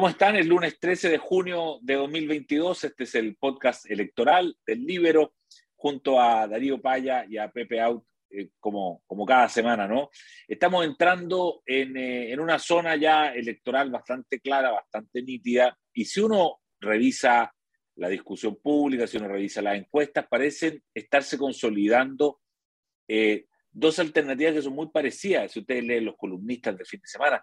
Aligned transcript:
¿Cómo 0.00 0.08
están? 0.08 0.34
El 0.34 0.46
lunes 0.46 0.80
13 0.80 1.10
de 1.10 1.18
junio 1.18 1.78
de 1.82 1.96
2022, 1.96 2.84
este 2.84 3.04
es 3.04 3.14
el 3.16 3.36
podcast 3.36 3.84
electoral 3.84 4.56
del 4.66 4.86
Libero, 4.86 5.34
junto 5.76 6.18
a 6.18 6.48
Darío 6.48 6.80
Paya 6.80 7.26
y 7.28 7.36
a 7.36 7.50
Pepe 7.50 7.82
Out, 7.82 8.02
eh, 8.30 8.48
como, 8.58 9.02
como 9.06 9.26
cada 9.26 9.46
semana, 9.50 9.86
¿no? 9.86 10.08
Estamos 10.48 10.86
entrando 10.86 11.60
en, 11.66 11.98
eh, 11.98 12.32
en 12.32 12.40
una 12.40 12.58
zona 12.58 12.96
ya 12.96 13.34
electoral 13.34 13.90
bastante 13.90 14.40
clara, 14.40 14.70
bastante 14.70 15.22
nítida, 15.22 15.78
y 15.92 16.06
si 16.06 16.20
uno 16.20 16.60
revisa 16.80 17.54
la 17.96 18.08
discusión 18.08 18.56
pública, 18.56 19.06
si 19.06 19.18
uno 19.18 19.28
revisa 19.28 19.60
las 19.60 19.76
encuestas, 19.76 20.26
parecen 20.30 20.82
estarse 20.94 21.36
consolidando 21.36 22.40
eh, 23.06 23.48
dos 23.70 23.98
alternativas 23.98 24.54
que 24.54 24.62
son 24.62 24.72
muy 24.72 24.88
parecidas, 24.88 25.52
si 25.52 25.60
ustedes 25.60 25.84
leen 25.84 26.06
los 26.06 26.16
columnistas 26.16 26.74
del 26.74 26.86
fin 26.86 27.00
de 27.00 27.06
semana. 27.06 27.42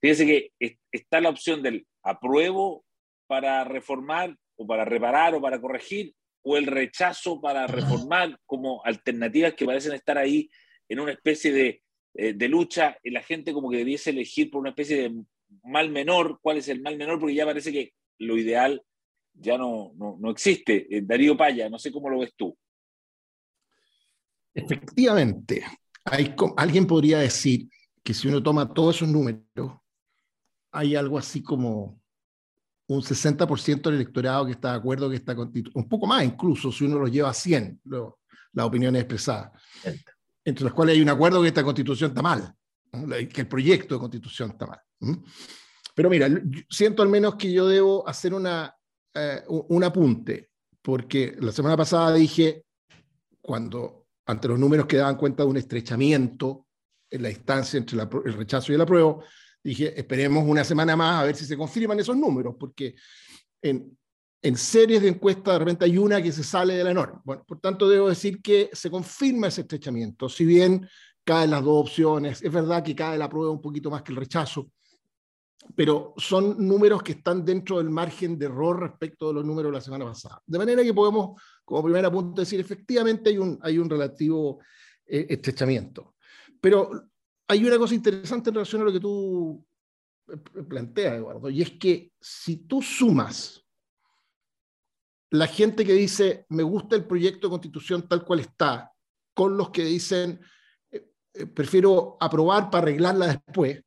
Fíjense 0.00 0.26
que 0.26 0.78
está 0.92 1.20
la 1.20 1.28
opción 1.28 1.62
del 1.62 1.86
apruebo 2.02 2.84
para 3.26 3.64
reformar 3.64 4.36
o 4.56 4.66
para 4.66 4.84
reparar 4.84 5.34
o 5.34 5.40
para 5.40 5.60
corregir, 5.60 6.14
o 6.42 6.56
el 6.56 6.66
rechazo 6.66 7.40
para 7.40 7.66
reformar 7.66 8.38
como 8.46 8.84
alternativas 8.84 9.54
que 9.54 9.66
parecen 9.66 9.92
estar 9.92 10.18
ahí 10.18 10.50
en 10.88 11.00
una 11.00 11.12
especie 11.12 11.52
de, 11.52 11.82
eh, 12.14 12.32
de 12.32 12.48
lucha, 12.48 12.96
y 13.02 13.10
la 13.10 13.22
gente 13.22 13.52
como 13.52 13.70
que 13.70 13.78
debiese 13.78 14.10
elegir 14.10 14.50
por 14.50 14.60
una 14.60 14.70
especie 14.70 15.02
de 15.02 15.22
mal 15.62 15.90
menor, 15.90 16.38
cuál 16.40 16.58
es 16.58 16.68
el 16.68 16.80
mal 16.80 16.96
menor, 16.96 17.20
porque 17.20 17.34
ya 17.34 17.44
parece 17.44 17.72
que 17.72 17.92
lo 18.18 18.36
ideal 18.36 18.82
ya 19.34 19.56
no, 19.56 19.92
no, 19.96 20.30
existe. 20.30 20.86
Eh, 20.90 21.02
Darío 21.02 21.36
Paya, 21.36 21.68
no 21.68 21.78
sé 21.78 21.92
cómo 21.92 22.10
lo 22.10 22.20
ves 22.20 22.32
tú. 22.36 22.56
Efectivamente, 24.54 25.64
hay, 26.04 26.34
alguien 26.56 26.86
podría 26.86 27.18
decir 27.18 27.68
que 28.02 28.14
si 28.14 28.26
uno 28.26 28.42
toma 28.42 28.72
todos 28.72 28.96
esos 28.96 29.08
números, 29.08 29.78
hay 30.78 30.94
algo 30.94 31.18
así 31.18 31.42
como 31.42 32.00
un 32.86 33.02
60% 33.02 33.82
del 33.82 33.94
electorado 33.94 34.46
que 34.46 34.52
está 34.52 34.70
de 34.70 34.78
acuerdo 34.78 35.10
que 35.10 35.16
está 35.16 35.34
constitución, 35.34 35.82
un 35.82 35.88
poco 35.88 36.06
más 36.06 36.22
incluso 36.22 36.70
si 36.70 36.84
uno 36.84 37.00
lo 37.00 37.08
lleva 37.08 37.30
a 37.30 37.34
100, 37.34 37.80
las 38.52 38.64
opiniones 38.64 39.02
expresadas, 39.02 39.50
entre 40.44 40.64
las 40.64 40.72
cuales 40.72 40.94
hay 40.94 41.02
un 41.02 41.08
acuerdo 41.08 41.42
que 41.42 41.48
esta 41.48 41.64
constitución 41.64 42.10
está 42.10 42.22
mal, 42.22 42.54
que 43.28 43.40
el 43.40 43.48
proyecto 43.48 43.96
de 43.96 43.98
constitución 43.98 44.50
está 44.50 44.66
mal. 44.66 44.78
Pero 45.96 46.08
mira, 46.08 46.28
siento 46.70 47.02
al 47.02 47.08
menos 47.08 47.34
que 47.34 47.52
yo 47.52 47.66
debo 47.66 48.08
hacer 48.08 48.32
una, 48.32 48.72
eh, 49.14 49.42
un 49.48 49.82
apunte, 49.82 50.50
porque 50.80 51.36
la 51.40 51.50
semana 51.50 51.76
pasada 51.76 52.14
dije, 52.14 52.64
cuando 53.40 54.06
ante 54.26 54.46
los 54.46 54.60
números 54.60 54.86
que 54.86 54.98
daban 54.98 55.16
cuenta 55.16 55.42
de 55.42 55.48
un 55.48 55.56
estrechamiento 55.56 56.66
en 57.10 57.22
la 57.22 57.30
distancia 57.30 57.78
entre 57.78 57.98
el 58.00 58.32
rechazo 58.34 58.70
y 58.70 58.76
el 58.76 58.80
apruebo, 58.82 59.24
dije, 59.68 59.98
esperemos 59.98 60.44
una 60.46 60.64
semana 60.64 60.96
más 60.96 61.22
a 61.22 61.24
ver 61.24 61.36
si 61.36 61.44
se 61.44 61.56
confirman 61.56 62.00
esos 62.00 62.16
números, 62.16 62.56
porque 62.58 62.94
en, 63.60 63.96
en 64.42 64.56
series 64.56 65.02
de 65.02 65.08
encuestas 65.08 65.54
de 65.54 65.58
repente 65.58 65.84
hay 65.84 65.98
una 65.98 66.22
que 66.22 66.32
se 66.32 66.42
sale 66.42 66.74
de 66.74 66.84
la 66.84 66.94
norma. 66.94 67.20
Bueno, 67.24 67.44
por 67.46 67.60
tanto, 67.60 67.88
debo 67.88 68.08
decir 68.08 68.40
que 68.40 68.70
se 68.72 68.90
confirma 68.90 69.48
ese 69.48 69.62
estrechamiento, 69.62 70.28
si 70.28 70.44
bien 70.44 70.88
caen 71.24 71.50
las 71.50 71.62
dos 71.62 71.82
opciones, 71.82 72.42
es 72.42 72.50
verdad 72.52 72.82
que 72.82 72.96
cae 72.96 73.18
la 73.18 73.26
apruebo 73.26 73.52
un 73.52 73.60
poquito 73.60 73.90
más 73.90 74.02
que 74.02 74.12
el 74.12 74.16
rechazo, 74.16 74.70
pero 75.74 76.14
son 76.16 76.56
números 76.66 77.02
que 77.02 77.12
están 77.12 77.44
dentro 77.44 77.78
del 77.78 77.90
margen 77.90 78.38
de 78.38 78.46
error 78.46 78.80
respecto 78.80 79.28
de 79.28 79.34
los 79.34 79.44
números 79.44 79.70
de 79.70 79.76
la 79.76 79.82
semana 79.82 80.06
pasada. 80.06 80.40
De 80.46 80.56
manera 80.56 80.82
que 80.82 80.94
podemos, 80.94 81.40
como 81.64 81.82
primer 81.82 82.10
punto, 82.10 82.40
decir, 82.40 82.58
efectivamente 82.58 83.28
hay 83.30 83.38
un, 83.38 83.58
hay 83.60 83.76
un 83.76 83.90
relativo 83.90 84.60
eh, 85.04 85.26
estrechamiento. 85.28 86.14
Pero 86.60 86.90
hay 87.48 87.64
una 87.64 87.78
cosa 87.78 87.94
interesante 87.94 88.50
en 88.50 88.54
relación 88.54 88.82
a 88.82 88.84
lo 88.84 88.92
que 88.92 89.00
tú 89.00 89.66
eh, 90.28 90.62
planteas, 90.68 91.16
Eduardo, 91.16 91.50
y 91.50 91.62
es 91.62 91.72
que 91.72 92.12
si 92.20 92.58
tú 92.58 92.82
sumas 92.82 93.64
la 95.30 95.46
gente 95.46 95.84
que 95.84 95.92
dice, 95.92 96.46
me 96.48 96.62
gusta 96.62 96.96
el 96.96 97.06
proyecto 97.06 97.46
de 97.46 97.50
constitución 97.50 98.08
tal 98.08 98.24
cual 98.24 98.40
está, 98.40 98.92
con 99.34 99.56
los 99.56 99.70
que 99.70 99.84
dicen, 99.84 100.40
eh, 100.90 101.46
prefiero 101.46 102.16
aprobar 102.20 102.70
para 102.70 102.82
arreglarla 102.82 103.26
después, 103.28 103.82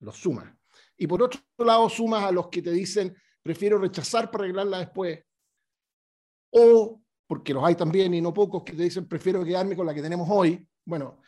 los 0.00 0.16
sumas 0.16 0.56
y 0.96 1.06
por 1.06 1.22
otro 1.22 1.40
lado 1.58 1.88
sumas 1.88 2.24
a 2.24 2.32
los 2.32 2.48
que 2.48 2.62
te 2.62 2.70
dicen, 2.70 3.14
prefiero 3.42 3.78
rechazar 3.78 4.30
para 4.30 4.44
arreglarla 4.44 4.78
después, 4.78 5.22
o, 6.50 7.02
porque 7.26 7.52
los 7.52 7.64
hay 7.64 7.74
también 7.74 8.14
y 8.14 8.20
no 8.20 8.32
pocos, 8.32 8.62
que 8.62 8.72
te 8.72 8.84
dicen, 8.84 9.06
prefiero 9.06 9.44
quedarme 9.44 9.76
con 9.76 9.86
la 9.86 9.92
que 9.92 10.02
tenemos 10.02 10.28
hoy. 10.30 10.66
Bueno, 10.84 11.20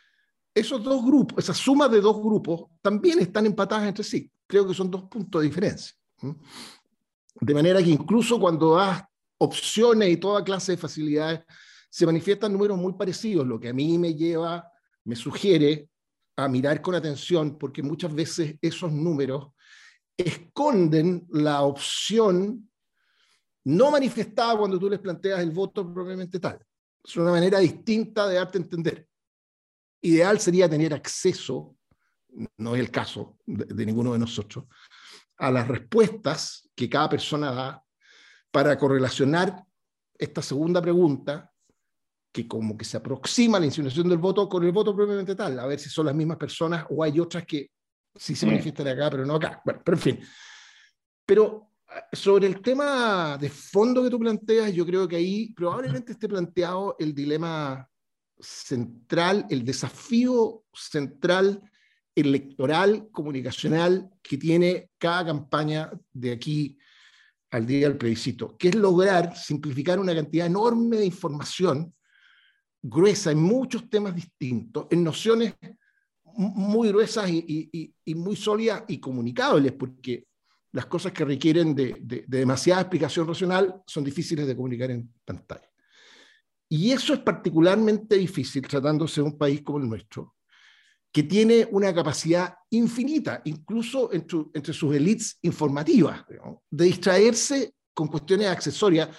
esos 0.53 0.83
dos 0.83 1.03
grupos, 1.03 1.43
esas 1.43 1.57
sumas 1.57 1.91
de 1.91 2.01
dos 2.01 2.17
grupos, 2.17 2.65
también 2.81 3.19
están 3.19 3.45
empatadas 3.45 3.87
entre 3.87 4.03
sí. 4.03 4.31
Creo 4.47 4.67
que 4.67 4.73
son 4.73 4.89
dos 4.89 5.03
puntos 5.03 5.41
de 5.41 5.47
diferencia. 5.47 5.93
De 7.41 7.53
manera 7.53 7.81
que 7.81 7.89
incluso 7.89 8.39
cuando 8.39 8.75
das 8.75 9.03
opciones 9.37 10.09
y 10.09 10.17
toda 10.17 10.43
clase 10.43 10.73
de 10.73 10.77
facilidades, 10.77 11.41
se 11.89 12.05
manifiestan 12.05 12.51
números 12.51 12.77
muy 12.77 12.93
parecidos, 12.93 13.47
lo 13.47 13.59
que 13.59 13.69
a 13.69 13.73
mí 13.73 13.97
me 13.97 14.13
lleva, 14.13 14.71
me 15.05 15.15
sugiere 15.15 15.89
a 16.35 16.47
mirar 16.47 16.81
con 16.81 16.95
atención, 16.95 17.57
porque 17.57 17.81
muchas 17.81 18.13
veces 18.13 18.55
esos 18.61 18.91
números 18.91 19.49
esconden 20.15 21.25
la 21.31 21.61
opción 21.61 22.69
no 23.65 23.91
manifestada 23.91 24.57
cuando 24.57 24.79
tú 24.79 24.89
les 24.89 24.99
planteas 24.99 25.39
el 25.41 25.51
voto 25.51 25.93
propiamente 25.93 26.39
tal. 26.39 26.59
Es 27.03 27.15
una 27.17 27.31
manera 27.31 27.59
distinta 27.59 28.27
de 28.27 28.35
darte 28.35 28.57
a 28.57 28.61
entender. 28.61 29.08
Ideal 30.01 30.39
sería 30.39 30.69
tener 30.69 30.93
acceso, 30.93 31.75
no 32.57 32.75
es 32.75 32.81
el 32.81 32.91
caso 32.91 33.37
de, 33.45 33.85
ninguno 33.85 34.13
de 34.13 34.19
nosotros, 34.19 34.65
a 35.37 35.51
las 35.51 35.67
respuestas 35.67 36.69
que 36.75 36.89
cada 36.89 37.09
persona 37.09 37.51
da 37.51 37.83
para 38.51 38.77
correlacionar 38.77 39.63
esta 40.17 40.41
segunda 40.41 40.81
pregunta, 40.81 41.51
que 42.31 42.47
como 42.47 42.77
que 42.77 42.85
se 42.85 42.97
aproxima 42.97 43.57
a 43.57 43.59
la 43.59 43.65
insinuación 43.65 44.07
del 44.07 44.17
voto 44.17 44.47
con 44.47 44.63
el 44.63 44.71
voto 44.71 44.95
propiamente 44.95 45.35
tal, 45.35 45.59
a 45.59 45.65
ver 45.65 45.79
si 45.79 45.89
son 45.89 46.05
las 46.05 46.15
mismas 46.15 46.37
personas 46.37 46.85
o 46.89 47.03
hay 47.03 47.19
otras 47.19 47.45
que 47.45 47.71
sí 48.15 48.35
se 48.35 48.45
manifiestan 48.45 48.87
acá, 48.87 49.09
pero 49.09 49.25
no 49.25 49.35
acá. 49.35 49.61
Bueno, 49.65 49.81
pero 49.83 49.97
en 49.97 50.01
fin. 50.01 50.19
Pero 51.25 51.71
eh, 51.89 52.15
sobre 52.15 52.47
el 52.47 52.61
tema 52.61 53.37
de 53.37 53.49
fondo 53.49 54.03
que 54.03 54.09
tú 54.09 54.19
planteas, 54.19 54.73
yo 54.73 54.85
creo 54.85 55.07
que 55.07 55.15
ahí 55.15 55.53
probablemente 55.53 56.11
esté 56.11 56.27
planteado 56.27 56.95
el 56.99 57.13
dilema 57.13 57.88
central, 58.39 59.45
el 59.49 59.63
desafío 59.63 60.63
central 60.73 61.61
electoral, 62.15 63.09
comunicacional 63.11 64.09
que 64.21 64.37
tiene 64.37 64.91
cada 64.97 65.27
campaña 65.27 65.91
de 66.11 66.31
aquí 66.31 66.77
al 67.51 67.65
día 67.65 67.87
del 67.87 67.97
plebiscito, 67.97 68.55
que 68.57 68.69
es 68.69 68.75
lograr 68.75 69.35
simplificar 69.35 69.99
una 69.99 70.13
cantidad 70.13 70.45
enorme 70.45 70.97
de 70.97 71.05
información 71.05 71.93
gruesa 72.81 73.31
en 73.31 73.41
muchos 73.41 73.89
temas 73.89 74.15
distintos, 74.15 74.87
en 74.89 75.03
nociones 75.03 75.55
muy 76.35 76.89
gruesas 76.89 77.29
y, 77.29 77.93
muy 78.15 78.35
sólidas 78.35 78.83
y 78.87 78.99
comunicables, 78.99 79.73
porque 79.73 80.27
las 80.71 80.85
cosas 80.85 81.11
que 81.11 81.25
requieren 81.25 81.73
de, 81.75 82.25
demasiada 82.27 82.81
explicación 82.81 83.27
racional 83.27 83.81
son 83.85 84.03
difíciles 84.03 84.45
de 84.45 84.55
comunicar 84.55 84.91
en 84.91 85.11
pantalla. 85.25 85.67
Y 86.69 86.91
eso 86.91 87.13
es 87.13 87.19
particularmente 87.19 88.15
difícil 88.15 88.67
tratándose 88.67 89.21
de 89.21 89.27
un 89.27 89.37
país 89.37 89.61
como 89.63 89.79
el 89.79 89.89
nuestro, 89.89 90.35
que 91.11 91.23
tiene 91.23 91.67
una 91.71 91.93
capacidad 91.93 92.55
infinita, 92.69 93.41
incluso 93.45 94.11
entre, 94.13 94.73
sus 94.73 94.95
élites 94.95 95.39
informativas, 95.41 96.23
de 96.69 96.85
distraerse 96.85 97.73
con 97.93 98.07
cuestiones 98.07 98.47
accesorias. 98.47 99.09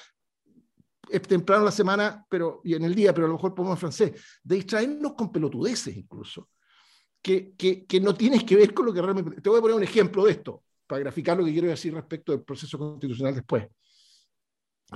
Es 1.09 1.23
temprano 1.23 1.65
la 1.65 1.73
semana 1.73 2.25
pero, 2.31 2.61
y 2.63 2.75
en 2.75 2.85
el 2.85 2.95
día, 2.95 3.13
pero 3.13 3.27
a 3.27 3.29
lo 3.29 3.35
mejor 3.35 3.53
ponemos 3.53 3.81
francés, 3.81 4.13
de 4.45 4.55
distraernos 4.55 5.15
con 5.15 5.33
pelotudeces 5.33 5.97
incluso 5.97 6.49
que, 7.23 7.55
que, 7.87 8.01
no 8.01 8.15
tienes 8.15 8.45
que 8.45 8.57
ver 8.57 8.73
con 8.73 8.87
lo 8.87 8.93
que 8.93 9.03
realmente... 9.03 9.41
Te 9.41 9.49
voy 9.49 9.59
a 9.59 9.63
poner 9.63 9.77
un 9.77 9.83
ejemplo 9.83 10.25
de 10.25 10.33
esto, 10.33 10.65
para 10.87 11.01
graficar 11.01 11.37
lo 11.37 11.45
que 11.45 11.53
quiero 11.53 11.69
decir 11.69 11.95
respecto 11.95 12.33
del 12.33 12.43
proceso 12.43 12.79
constitucional 12.79 13.35
después. 13.35 13.67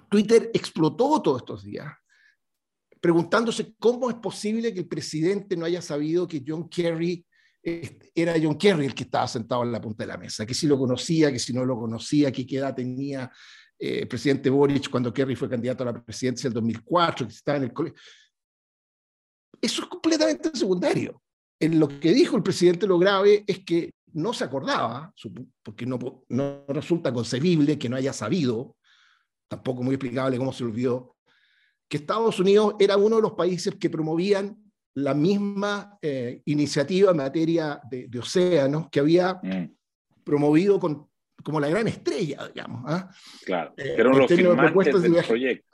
Twitter 0.08 0.50
explotó 0.52 1.22
todos 1.22 1.42
estos 1.42 1.62
días, 1.62 1.92
preguntándose 3.04 3.74
cómo 3.78 4.08
es 4.08 4.16
posible 4.16 4.72
que 4.72 4.80
el 4.80 4.88
presidente 4.88 5.58
no 5.58 5.66
haya 5.66 5.82
sabido 5.82 6.26
que 6.26 6.42
John 6.46 6.70
Kerry 6.70 7.22
este, 7.62 8.10
era 8.14 8.32
John 8.42 8.56
Kerry 8.56 8.86
el 8.86 8.94
que 8.94 9.02
estaba 9.02 9.28
sentado 9.28 9.62
en 9.62 9.72
la 9.72 9.78
punta 9.78 10.04
de 10.04 10.08
la 10.08 10.16
mesa, 10.16 10.46
que 10.46 10.54
si 10.54 10.66
lo 10.66 10.78
conocía, 10.78 11.30
que 11.30 11.38
si 11.38 11.52
no 11.52 11.66
lo 11.66 11.78
conocía, 11.78 12.32
qué 12.32 12.46
edad 12.56 12.74
tenía 12.74 13.30
eh, 13.78 13.98
el 13.98 14.08
presidente 14.08 14.48
Boric 14.48 14.88
cuando 14.88 15.12
Kerry 15.12 15.36
fue 15.36 15.50
candidato 15.50 15.82
a 15.82 15.92
la 15.92 16.02
presidencia 16.02 16.48
en 16.48 16.54
2004, 16.54 17.26
que 17.26 17.34
estaba 17.34 17.58
en 17.58 17.64
el 17.64 17.74
colegio. 17.74 18.00
Eso 19.60 19.82
es 19.82 19.88
completamente 19.88 20.50
secundario 20.54 21.20
en 21.60 21.78
lo 21.78 21.88
que 21.88 22.14
dijo 22.14 22.38
el 22.38 22.42
presidente 22.42 22.86
lo 22.86 22.98
grave 22.98 23.44
es 23.46 23.66
que 23.66 23.92
no 24.14 24.32
se 24.32 24.44
acordaba, 24.44 25.12
porque 25.62 25.84
no, 25.84 25.98
no 26.30 26.64
resulta 26.68 27.12
concebible 27.12 27.78
que 27.78 27.90
no 27.90 27.96
haya 27.96 28.14
sabido, 28.14 28.78
tampoco 29.46 29.82
muy 29.82 29.96
explicable 29.96 30.38
cómo 30.38 30.54
se 30.54 30.64
olvidó, 30.64 31.13
que 31.88 31.98
Estados 31.98 32.38
Unidos 32.40 32.74
era 32.78 32.96
uno 32.96 33.16
de 33.16 33.22
los 33.22 33.32
países 33.32 33.74
que 33.76 33.90
promovían 33.90 34.56
la 34.94 35.14
misma 35.14 35.98
eh, 36.00 36.40
iniciativa 36.44 37.10
en 37.10 37.16
materia 37.16 37.80
de, 37.90 38.08
océanos 38.18 38.88
que 38.90 39.00
había 39.00 39.34
mm. 39.42 39.74
promovido 40.24 40.78
con 40.78 41.08
como 41.44 41.60
la 41.60 41.68
gran 41.68 41.86
estrella, 41.86 42.48
digamos. 42.52 42.82
¿ah? 42.86 43.10
Claro, 43.44 43.74
eh, 43.76 43.94
pero 43.96 44.12
los 44.12 44.28
firmantes 44.28 45.02
del 45.02 45.24
proyecto. 45.24 45.68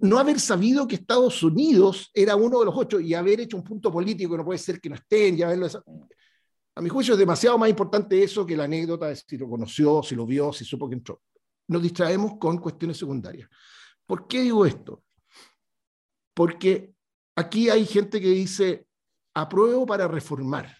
No 0.00 0.18
haber 0.18 0.40
sabido 0.40 0.88
que 0.88 0.96
Estados 0.96 1.40
Unidos 1.42 2.10
era 2.12 2.34
uno 2.34 2.58
de 2.58 2.64
los 2.66 2.74
ocho 2.76 2.98
y 2.98 3.14
haber 3.14 3.40
hecho 3.40 3.56
un 3.56 3.62
punto 3.62 3.92
político, 3.92 4.36
no 4.36 4.44
puede 4.44 4.58
ser 4.58 4.80
que 4.80 4.88
no 4.88 4.96
estén, 4.96 5.36
ya 5.36 5.46
verlo. 5.48 5.68
A 6.74 6.80
mi 6.80 6.88
juicio 6.88 7.14
es 7.14 7.20
demasiado 7.20 7.56
más 7.58 7.70
importante 7.70 8.20
eso 8.20 8.44
que 8.44 8.56
la 8.56 8.64
anécdota 8.64 9.06
de 9.06 9.14
si 9.14 9.38
lo 9.38 9.48
conoció, 9.48 10.02
si 10.02 10.16
lo 10.16 10.26
vio, 10.26 10.52
si 10.52 10.64
supo 10.64 10.88
que 10.88 10.96
entró. 10.96 11.22
Nos 11.68 11.80
distraemos 11.80 12.38
con 12.40 12.58
cuestiones 12.58 12.96
secundarias. 12.96 13.48
¿Por 14.04 14.26
qué 14.26 14.40
digo 14.40 14.66
esto? 14.66 15.04
Porque 16.34 16.94
aquí 17.36 17.68
hay 17.68 17.84
gente 17.86 18.20
que 18.20 18.28
dice, 18.28 18.86
apruebo 19.34 19.86
para 19.86 20.08
reformar. 20.08 20.76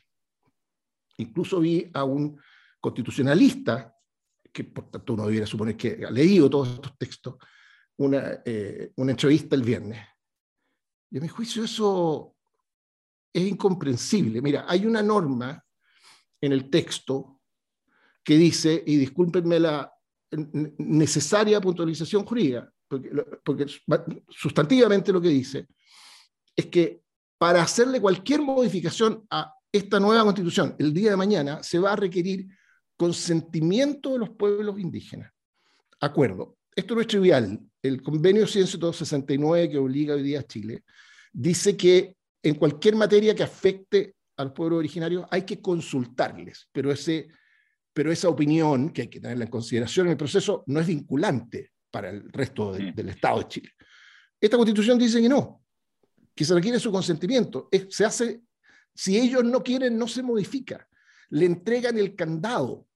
Incluso 1.19 1.61
vi 1.61 1.91
a 1.93 2.05
un 2.05 2.41
constitucionalista, 2.81 3.95
que 4.53 4.65
por 4.65 4.91
tanto 4.91 5.15
uno 5.15 5.27
debiera 5.27 5.47
suponer 5.47 5.77
que 5.77 6.05
ha 6.05 6.11
leído 6.11 6.51
todos 6.51 6.69
estos 6.69 6.97
textos, 6.99 7.37
una, 7.97 8.43
eh, 8.45 8.93
una 8.97 9.13
entrevista 9.13 9.55
el 9.55 9.63
viernes. 9.63 10.01
Y 11.11 11.19
a 11.19 11.21
mi 11.21 11.29
juicio 11.29 11.65
eso 11.65 12.35
es 13.33 13.43
incomprensible. 13.43 14.41
Mira, 14.43 14.65
hay 14.69 14.87
una 14.87 15.03
norma 15.03 15.63
en 16.41 16.53
el 16.53 16.71
texto 16.71 17.41
que 18.25 18.37
dice, 18.37 18.83
y 18.87 18.97
discúlpenme 18.97 19.61
la 19.61 19.93
necesaria 20.79 21.61
puntualización 21.61 22.25
jurídica, 22.25 22.72
porque, 22.99 23.11
porque 23.45 23.67
sustantivamente 24.29 25.13
lo 25.13 25.21
que 25.21 25.29
dice 25.29 25.67
es 26.55 26.67
que 26.67 27.01
para 27.39 27.63
hacerle 27.63 28.01
cualquier 28.01 28.43
modificación 28.43 29.27
a 29.31 29.55
esta 29.71 29.99
nueva 29.99 30.25
constitución 30.25 30.77
el 30.79 30.93
día 30.93 31.11
de 31.11 31.17
mañana 31.17 31.63
se 31.63 31.79
va 31.79 31.93
a 31.93 31.97
requerir 31.97 32.47
consentimiento 32.97 34.13
de 34.13 34.19
los 34.19 34.31
pueblos 34.31 34.79
indígenas. 34.79 35.33
Acuerdo. 36.01 36.57
Esto 36.75 36.95
no 36.95 37.01
es 37.01 37.07
trivial. 37.07 37.59
El 37.83 38.03
convenio 38.03 38.47
169 38.47 39.71
que 39.71 39.79
obliga 39.79 40.15
hoy 40.15 40.23
día 40.23 40.41
a 40.41 40.47
Chile 40.47 40.85
dice 41.33 41.77
que 41.77 42.17
en 42.43 42.55
cualquier 42.55 42.97
materia 42.97 43.35
que 43.35 43.43
afecte 43.43 44.17
al 44.37 44.53
pueblo 44.53 44.77
originario 44.77 45.27
hay 45.31 45.43
que 45.43 45.61
consultarles, 45.61 46.69
pero, 46.73 46.91
ese, 46.93 47.29
pero 47.93 48.13
esa 48.13 48.29
opinión, 48.29 48.91
que 48.91 49.03
hay 49.03 49.09
que 49.09 49.21
tenerla 49.21 49.45
en 49.45 49.51
consideración 49.51 50.07
en 50.07 50.13
el 50.13 50.17
proceso, 50.17 50.65
no 50.67 50.81
es 50.81 50.87
vinculante 50.87 51.72
para 51.93 52.11
el 52.11 52.33
resto 52.33 52.73
del 52.73 53.09
Estado 53.09 53.39
de 53.39 53.49
Chile. 53.49 53.71
Esta 54.41 54.57
constitución 54.57 54.99
dice 54.99 55.23
que 55.23 55.29
no, 55.29 55.65
que 56.35 56.45
se 56.45 56.55
requiere 56.55 56.81
su 56.81 56.91
consentimiento. 56.91 57.69
se 57.89 58.05
hace, 58.05 58.43
si 58.93 59.17
ellos 59.17 59.45
no 59.45 59.63
quieren, 59.63 59.97
no 59.97 60.09
se 60.09 60.25
modifica. 60.25 60.89
Le 61.31 61.47
entregan 61.47 61.97
el 61.97 62.17
candado 62.17 62.89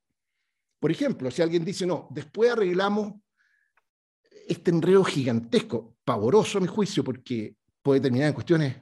por 0.79 0.91
ejemplo, 0.91 1.31
si 1.31 1.43
alguien 1.43 1.65
dice, 1.65 1.87
no, 1.87 2.09
después 2.11 2.51
arreglamos 2.51 3.15
este 4.47 4.71
enredo 4.71 5.03
gigantesco, 5.03 5.97
pavoroso 6.05 6.59
a 6.59 6.61
mi 6.61 6.67
juicio, 6.67 7.03
porque 7.03 7.57
puede 7.83 8.01
terminar 8.01 8.29
en 8.29 8.35
cuestiones 8.35 8.77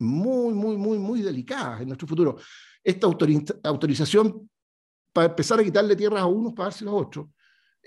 muy, 0.00 0.54
muy, 0.54 0.76
muy, 0.76 0.98
muy 0.98 1.22
delicadas 1.22 1.82
en 1.82 1.88
nuestro 1.88 2.08
futuro. 2.08 2.38
Esta 2.82 3.06
autorización 3.06 4.50
para 5.12 5.28
empezar 5.28 5.60
a 5.60 5.64
quitarle 5.64 5.94
tierras 5.94 6.22
a 6.22 6.26
unos 6.26 6.54
para 6.54 6.70
dárselas 6.70 6.92
a 6.92 6.96
otros, 6.96 7.26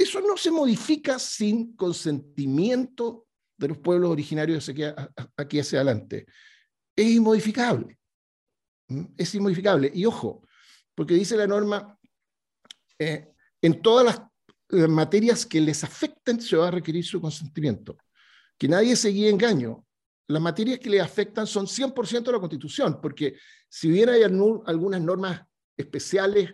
eso 0.02 0.22
no 0.22 0.38
se 0.38 0.52
modifica 0.52 1.20
sin 1.20 1.76
consentimiento 1.76 3.28
de 3.58 3.68
los 3.70 3.78
pueblos 3.78 4.12
originarios 4.12 4.68
aquí, 4.70 4.84
aquí 5.38 5.60
hacia 5.60 5.80
adelante. 5.80 6.26
Es 6.96 7.08
inmodificable. 7.08 7.98
¿Mm? 8.88 9.06
Es 9.18 9.34
inmodificable. 9.36 9.92
Y 9.94 10.06
ojo, 10.06 10.42
porque 10.96 11.14
dice 11.14 11.36
la 11.36 11.48
norma, 11.48 11.98
eh, 12.98 13.34
en 13.62 13.82
todas 13.82 14.06
las 14.70 14.90
materias 14.90 15.46
que 15.46 15.62
les 15.62 15.84
afecten 15.84 16.42
se 16.42 16.56
va 16.56 16.68
a 16.68 16.72
requerir 16.72 17.06
su 17.06 17.20
consentimiento. 17.20 17.98
Que 18.58 18.68
nadie 18.68 18.96
se 18.96 19.10
guíe 19.10 19.30
engaño. 19.30 19.86
Las 20.28 20.42
materias 20.42 20.80
que 20.80 20.90
les 20.90 21.02
afectan 21.02 21.46
son 21.46 21.68
100% 21.68 22.24
de 22.24 22.32
la 22.32 22.40
Constitución, 22.40 23.02
porque 23.02 23.36
si 23.68 23.90
bien 23.90 24.10
hay 24.10 24.24
algunas 24.24 25.02
normas 25.02 25.42
especiales 25.76 26.54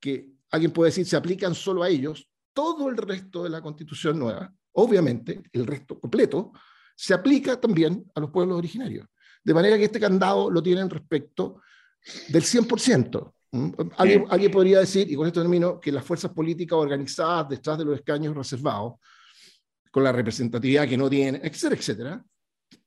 que 0.00 0.30
alguien 0.50 0.72
puede 0.72 0.90
decir 0.90 1.06
se 1.06 1.16
aplican 1.16 1.54
solo 1.54 1.82
a 1.82 1.88
ellos, 1.88 2.28
todo 2.52 2.88
el 2.88 2.96
resto 2.96 3.44
de 3.44 3.50
la 3.50 3.60
Constitución 3.60 4.18
nueva, 4.18 4.52
obviamente, 4.72 5.42
el 5.52 5.66
resto 5.66 5.98
completo, 5.98 6.52
se 6.94 7.14
aplica 7.14 7.60
también 7.60 8.04
a 8.14 8.20
los 8.20 8.30
pueblos 8.30 8.58
originarios. 8.58 9.06
De 9.44 9.54
manera 9.54 9.76
que 9.78 9.84
este 9.84 10.00
candado 10.00 10.50
lo 10.50 10.62
tienen 10.62 10.90
respecto 10.90 11.62
del 12.28 12.42
100%. 12.42 13.32
¿Mm? 13.52 13.70
¿Alguien, 13.96 14.50
podría 14.50 14.80
decir, 14.80 15.10
y 15.10 15.14
con 15.14 15.26
esto 15.26 15.40
termino, 15.40 15.80
que 15.80 15.92
las 15.92 16.04
fuerzas 16.04 16.32
políticas 16.32 16.76
organizadas 16.76 17.48
detrás 17.48 17.78
de 17.78 17.84
los 17.84 17.96
escaños 17.96 18.34
reservados, 18.34 18.94
con 19.90 20.04
la 20.04 20.12
representatividad 20.12 20.88
que 20.88 20.98
no 20.98 21.08
tienen, 21.08 21.40
etcétera, 21.42 21.76
etcétera, 21.76 22.24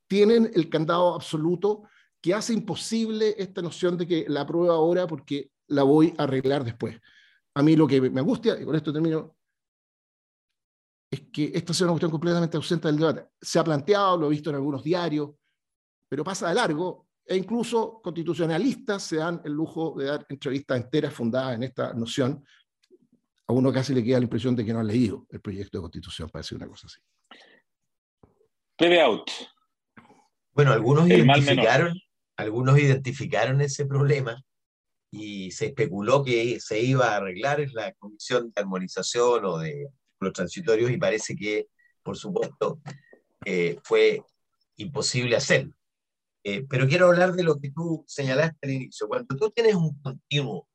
tienen 0.07 0.51
el 0.53 0.69
candado 0.69 1.15
absoluto 1.15 1.83
que 2.21 2.33
hace 2.33 2.53
imposible 2.53 3.33
esta 3.37 3.61
noción 3.61 3.97
de 3.97 4.05
que 4.05 4.25
la 4.27 4.41
apruebo 4.41 4.71
ahora 4.71 5.07
porque 5.07 5.49
la 5.67 5.83
voy 5.83 6.13
a 6.17 6.23
arreglar 6.23 6.63
después. 6.63 6.99
A 7.55 7.63
mí 7.63 7.75
lo 7.75 7.87
que 7.87 7.99
me 8.01 8.19
angustia, 8.19 8.59
y 8.59 8.65
con 8.65 8.75
esto 8.75 8.93
termino, 8.93 9.35
es 11.11 11.23
que 11.29 11.51
esta 11.53 11.73
sea 11.73 11.85
una 11.85 11.93
cuestión 11.93 12.11
completamente 12.11 12.55
ausente 12.55 12.87
del 12.87 12.97
debate. 12.97 13.25
Se 13.41 13.59
ha 13.59 13.63
planteado, 13.65 14.17
lo 14.17 14.27
he 14.27 14.29
visto 14.29 14.49
en 14.49 14.55
algunos 14.55 14.81
diarios, 14.81 15.31
pero 16.07 16.23
pasa 16.23 16.47
de 16.47 16.55
largo 16.55 17.09
e 17.25 17.35
incluso 17.35 18.01
constitucionalistas 18.01 19.03
se 19.03 19.17
dan 19.17 19.41
el 19.43 19.51
lujo 19.51 19.93
de 19.97 20.05
dar 20.05 20.25
entrevistas 20.29 20.77
enteras 20.77 21.13
fundadas 21.13 21.55
en 21.55 21.63
esta 21.63 21.93
noción. 21.93 22.43
A 23.45 23.53
uno 23.53 23.73
casi 23.73 23.93
le 23.93 24.03
queda 24.03 24.19
la 24.19 24.23
impresión 24.23 24.55
de 24.55 24.63
que 24.63 24.71
no 24.71 24.79
ha 24.79 24.83
leído 24.83 25.27
el 25.29 25.41
proyecto 25.41 25.77
de 25.77 25.81
constitución, 25.81 26.29
para 26.29 26.41
decir 26.41 26.57
una 26.57 26.67
cosa 26.67 26.87
así. 26.87 26.99
TV 28.77 29.01
out. 29.01 29.29
Bueno, 30.53 30.71
algunos 30.71 31.09
identificaron, 31.09 31.93
algunos 32.37 32.79
identificaron 32.79 33.59
ese 33.59 33.85
problema 33.85 34.41
y 35.11 35.51
se 35.51 35.67
especuló 35.67 36.23
que 36.23 36.59
se 36.61 36.81
iba 36.81 37.09
a 37.09 37.17
arreglar 37.17 37.59
en 37.59 37.73
la 37.73 37.93
comisión 37.95 38.51
de 38.51 38.61
armonización 38.61 39.43
o 39.45 39.57
de 39.57 39.89
los 40.21 40.33
transitorios 40.33 40.91
y 40.91 40.97
parece 40.97 41.35
que, 41.35 41.68
por 42.03 42.18
supuesto, 42.18 42.79
eh, 43.45 43.77
fue 43.83 44.23
imposible 44.77 45.35
hacerlo. 45.35 45.73
Eh, 46.44 46.65
pero 46.68 46.88
quiero 46.88 47.07
hablar 47.07 47.33
de 47.33 47.44
lo 47.44 47.59
que 47.59 47.71
tú 47.71 48.04
señalaste 48.07 48.57
al 48.63 48.71
inicio. 48.71 49.07
Cuando 49.07 49.35
tú 49.35 49.51
tienes 49.51 49.75
un 49.75 49.99
continuo 50.01 50.68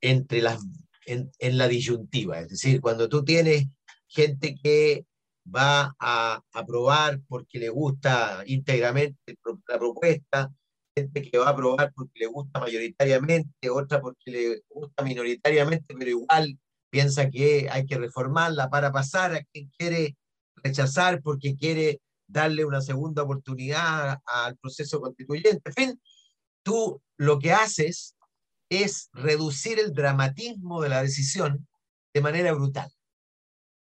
entre 0.00 0.40
las, 0.42 0.60
en, 1.06 1.58
la 1.58 1.68
disyuntiva, 1.68 2.40
es 2.40 2.48
decir, 2.48 2.80
cuando 2.80 3.08
tú 3.08 3.24
tienes 3.24 3.66
gente 4.08 4.54
que 4.54 5.06
va 5.44 5.94
a 5.98 6.42
aprobar 6.52 7.20
porque 7.28 7.58
le 7.58 7.68
gusta 7.68 8.42
íntegramente 8.46 9.36
la 9.68 9.78
propuesta, 9.78 10.52
gente 10.94 11.22
que 11.22 11.38
va 11.38 11.46
a 11.46 11.50
aprobar 11.50 11.92
porque 11.94 12.20
le 12.20 12.26
gusta 12.26 12.60
mayoritariamente, 12.60 13.70
otra 13.70 14.00
porque 14.00 14.30
le 14.30 14.62
gusta 14.68 15.02
minoritariamente, 15.02 15.94
pero 15.98 16.10
igual 16.10 16.58
piensa 16.92 17.30
que 17.30 17.68
hay 17.70 17.86
que 17.86 17.96
reformarla 17.96 18.68
para 18.68 18.92
pasar 18.92 19.34
a 19.34 19.42
quien 19.44 19.70
quiere 19.78 20.14
rechazar 20.56 21.22
porque 21.22 21.56
quiere 21.56 22.02
darle 22.26 22.66
una 22.66 22.82
segunda 22.82 23.22
oportunidad 23.22 24.18
al 24.26 24.58
proceso 24.58 25.00
constituyente. 25.00 25.62
En 25.64 25.74
fin, 25.74 26.02
tú 26.62 27.00
lo 27.16 27.38
que 27.38 27.52
haces 27.52 28.14
es 28.68 29.08
reducir 29.14 29.78
el 29.78 29.94
dramatismo 29.94 30.82
de 30.82 30.90
la 30.90 31.02
decisión 31.02 31.66
de 32.12 32.20
manera 32.20 32.52
brutal. 32.52 32.90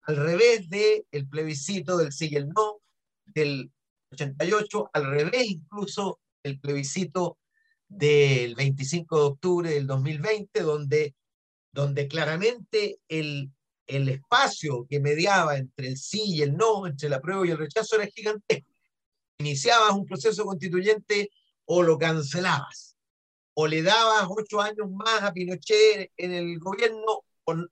Al 0.04 0.16
revés 0.16 0.70
del 0.70 1.04
el 1.10 1.28
plebiscito 1.28 1.98
del 1.98 2.12
sí 2.12 2.30
y 2.32 2.36
el 2.36 2.50
no 2.50 2.80
del 3.26 3.72
88, 4.12 4.92
al 4.94 5.06
revés 5.10 5.46
incluso 5.50 6.20
el 6.44 6.60
plebiscito 6.60 7.40
del 7.88 8.54
25 8.54 9.18
de 9.18 9.26
octubre 9.26 9.70
del 9.72 9.88
2020, 9.88 10.62
donde, 10.62 11.16
donde 11.72 12.08
claramente 12.08 13.00
el 13.08 13.52
el 13.90 14.08
espacio 14.08 14.86
que 14.88 15.00
mediaba 15.00 15.58
entre 15.58 15.88
el 15.88 15.98
sí 15.98 16.22
y 16.26 16.42
el 16.44 16.56
no, 16.56 16.86
entre 16.86 17.10
la 17.10 17.20
prueba 17.20 17.46
y 17.46 17.50
el 17.50 17.58
rechazo 17.58 17.96
era 17.96 18.06
gigantesco. 18.06 18.70
Iniciabas 19.40 19.94
un 19.94 20.06
proceso 20.06 20.46
constituyente 20.46 21.32
o 21.66 21.82
lo 21.82 21.98
cancelabas, 21.98 22.96
o 23.56 23.68
le 23.68 23.82
dabas 23.82 24.28
ocho 24.30 24.62
años 24.62 24.90
más 24.92 25.24
a 25.24 25.34
Pinochet 25.34 26.12
en 26.18 26.34
el 26.34 26.60
gobierno 26.60 27.24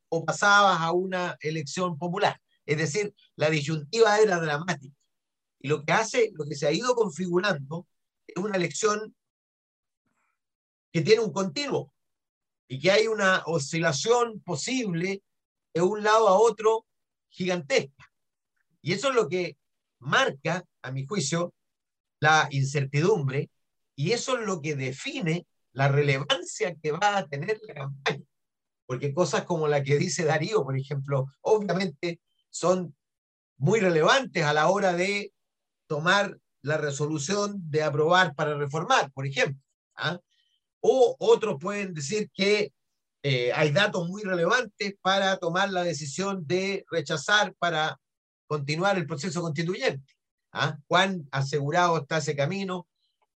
o, 0.10 0.26
pasabas 0.26 0.82
a 0.82 0.92
una 0.92 1.38
elección 1.40 2.00
popular. 2.00 2.42
Es 2.66 2.78
decir, 2.78 3.14
la 3.36 3.52
disyuntiva 3.52 4.20
era 4.20 4.40
dramática. 4.40 4.96
Y 5.60 5.68
lo 5.68 5.86
que 5.86 5.92
hace, 5.94 6.32
lo 6.34 6.46
que 6.46 6.56
se 6.56 6.66
ha 6.66 6.72
ido 6.72 6.96
configurando 6.96 7.86
es 8.26 8.38
una 8.38 8.58
elección 8.58 9.16
que 10.92 11.02
tiene 11.02 11.22
un 11.22 11.32
continuo 11.32 11.94
y 12.68 12.80
que 12.80 12.92
hay 12.92 13.08
una 13.08 13.44
oscilación 13.46 14.42
posible 14.42 15.22
de 15.74 15.82
un 15.82 16.04
lado 16.04 16.28
a 16.28 16.38
otro 16.38 16.86
gigantesca. 17.30 18.12
Y 18.82 18.94
eso 18.94 19.10
es 19.10 19.16
lo 19.16 19.28
que 19.28 19.58
marca, 20.00 20.64
a 20.82 20.92
mi 20.92 21.06
juicio, 21.06 21.54
la 22.20 22.48
incertidumbre 22.52 23.50
y 23.96 24.12
eso 24.12 24.38
es 24.38 24.46
lo 24.46 24.62
que 24.62 24.76
define 24.76 25.46
la 25.72 25.88
relevancia 25.88 26.76
que 26.82 26.92
va 26.92 27.18
a 27.18 27.28
tener 27.28 27.60
la 27.68 27.74
campaña. 27.74 28.24
porque 28.86 29.14
cosas 29.14 29.44
como 29.44 29.68
la 29.68 29.84
que 29.84 29.98
dice 29.98 30.24
Darío, 30.24 30.64
por 30.64 30.78
ejemplo, 30.78 31.28
obviamente 31.42 32.22
son 32.50 32.96
muy 33.58 33.80
relevantes 33.80 34.44
a 34.44 34.54
la 34.54 34.70
hora 34.70 34.94
de 34.94 35.34
tomar 35.88 36.40
la 36.62 36.78
resolución 36.78 37.70
de 37.70 37.84
aprobar 37.84 38.34
para 38.36 38.56
reformar, 38.56 39.12
por 39.12 39.26
ejemplo. 39.26 39.62
¿ah? 39.96 40.20
O 40.82 41.16
otros 41.20 41.58
pueden 41.60 41.94
decir 41.94 42.30
que 42.34 42.72
eh, 43.24 43.52
hay 43.54 43.72
datos 43.72 44.08
muy 44.08 44.24
relevantes 44.24 44.96
para 45.02 45.38
tomar 45.38 45.70
la 45.72 45.84
decisión 45.84 46.46
de 46.46 46.86
rechazar 46.90 47.54
para 47.56 48.00
continuar 48.48 48.98
el 48.98 49.08
proceso 49.08 49.42
constituyente. 49.42 50.14
¿ah? 50.54 50.78
¿Cuán 50.88 51.28
asegurado 51.32 51.98
está 51.98 52.18
ese 52.18 52.36
camino? 52.36 52.88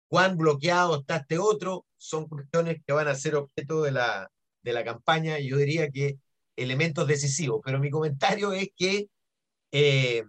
¿Cuán 0.07 0.37
bloqueado 0.37 0.99
está 0.99 1.17
este 1.17 1.37
otro? 1.37 1.85
Son 1.97 2.27
cuestiones 2.27 2.81
que 2.85 2.93
van 2.93 3.07
a 3.07 3.15
ser 3.15 3.35
objeto 3.35 3.81
de 3.81 3.91
la, 3.91 4.31
de 4.63 4.73
la 4.73 4.83
campaña 4.83 5.39
yo 5.39 5.57
diría 5.57 5.89
que 5.89 6.17
elementos 6.55 7.07
decisivos. 7.07 7.61
Pero 7.63 7.79
mi 7.79 7.89
comentario 7.89 8.53
es 8.53 8.69
que 8.75 9.09
eh, 9.71 10.23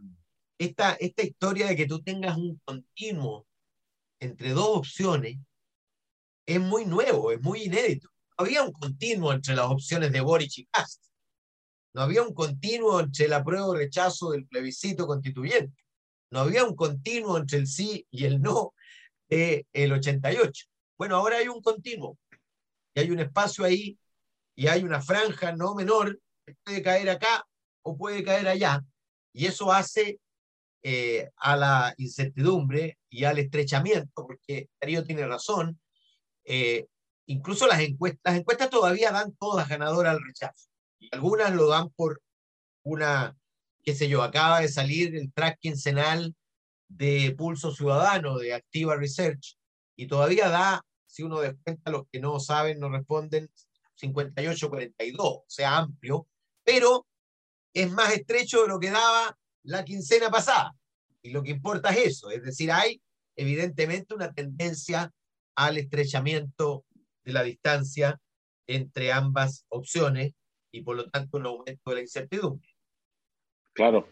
esta, 0.59 0.95
esta 0.95 1.23
historia 1.23 1.67
de 1.67 1.77
que 1.77 1.87
tú 1.87 2.03
tengas 2.03 2.37
un 2.37 2.61
continuo 2.65 3.47
entre 4.21 4.51
dos 4.51 4.79
opciones 4.79 5.39
es 6.47 6.61
muy 6.61 6.85
nuevo, 6.85 7.31
es 7.33 7.41
muy 7.41 7.65
inédito. 7.65 8.09
No 8.39 8.45
había 8.45 8.63
un 8.63 8.73
continuo 8.73 9.33
entre 9.33 9.55
las 9.55 9.67
opciones 9.67 10.13
de 10.13 10.21
Boric 10.21 10.59
y 10.59 10.67
Cast. 10.67 11.05
No 11.95 12.03
había 12.03 12.23
un 12.23 12.35
continuo 12.35 13.01
entre 13.01 13.27
el 13.27 13.33
apruebo 13.33 13.69
o 13.69 13.75
rechazo 13.75 14.31
del 14.31 14.47
plebiscito 14.47 15.07
constituyente. 15.07 15.85
No 16.31 16.41
había 16.41 16.65
un 16.65 16.75
continuo 16.75 17.37
entre 17.37 17.59
el 17.59 17.67
sí 17.67 18.07
y 18.11 18.25
el 18.25 18.41
no 18.41 18.75
del 19.29 19.67
el 19.73 19.93
88. 19.93 20.67
Bueno, 20.97 21.17
ahora 21.17 21.39
hay 21.39 21.49
un 21.49 21.61
continuo. 21.61 22.19
Y 22.95 23.01
hay 23.01 23.11
un 23.11 23.21
espacio 23.21 23.65
ahí 23.65 23.99
y 24.55 24.67
hay 24.67 24.83
una 24.83 25.03
franja 25.03 25.53
no 25.53 25.75
menor 25.75 26.21
que 26.47 26.55
puede 26.65 26.83
caer 26.83 27.11
acá 27.11 27.47
o 27.83 27.97
puede 27.97 28.23
caer 28.25 28.49
allá. 28.49 28.83
Y 29.35 29.47
eso 29.47 29.73
hace 29.73 30.21
eh, 30.83 31.31
a 31.37 31.57
la 31.57 31.95
incertidumbre 31.99 32.99
y 33.09 33.25
al 33.25 33.39
estrechamiento, 33.39 34.27
porque 34.27 34.69
Darío 34.81 35.05
tiene 35.05 35.27
razón, 35.27 35.81
eh, 36.45 36.87
incluso 37.27 37.67
las 37.67 37.81
encuestas, 37.81 38.21
las 38.25 38.41
encuestas 38.41 38.71
todavía 38.71 39.13
dan 39.13 39.35
todas 39.37 39.69
ganadoras 39.69 40.15
al 40.17 40.23
rechazo. 40.25 40.69
Algunas 41.11 41.53
lo 41.55 41.69
dan 41.69 41.91
por 41.91 42.23
una, 42.85 43.37
qué 43.83 43.95
sé 43.95 44.09
yo, 44.09 44.23
acaba 44.23 44.61
de 44.61 44.69
salir 44.69 45.15
el 45.17 45.33
track 45.33 45.59
quincenal 45.61 46.35
de 46.89 47.35
Pulso 47.37 47.73
Ciudadano, 47.73 48.39
de 48.39 48.55
Activa 48.55 48.97
Research, 48.97 49.57
y 49.97 50.07
todavía 50.07 50.49
da, 50.49 50.85
si 51.07 51.23
uno 51.23 51.41
descuenta 51.41 51.91
los 51.91 52.05
que 52.11 52.21
no 52.21 52.39
saben, 52.41 52.79
no 52.79 52.89
responden, 52.89 53.51
58-42, 54.01 55.17
o 55.21 55.45
sea, 55.47 55.79
amplio, 55.79 56.27
pero 56.65 57.07
es 57.73 57.91
más 57.91 58.13
estrecho 58.13 58.63
de 58.63 58.69
lo 58.69 58.81
que 58.81 58.91
daba 58.91 59.37
la 59.65 59.85
quincena 59.85 60.31
pasada. 60.31 60.75
Y 61.23 61.31
lo 61.31 61.43
que 61.43 61.51
importa 61.51 61.91
es 61.91 62.17
eso, 62.17 62.31
es 62.31 62.43
decir, 62.43 62.73
hay 62.73 63.01
evidentemente 63.37 64.15
una 64.15 64.33
tendencia 64.33 65.13
al 65.55 65.79
estrechamiento 65.79 66.85
de 67.25 67.33
la 67.33 67.43
distancia 67.43 68.21
entre 68.67 69.13
ambas 69.13 69.65
opciones 69.69 70.33
y 70.73 70.83
por 70.83 70.97
lo 70.97 71.11
tanto 71.11 71.39
un 71.39 71.47
aumento 71.47 71.91
de 71.91 71.95
la 71.95 72.03
incertidumbre. 72.03 72.69
Claro. 73.75 74.09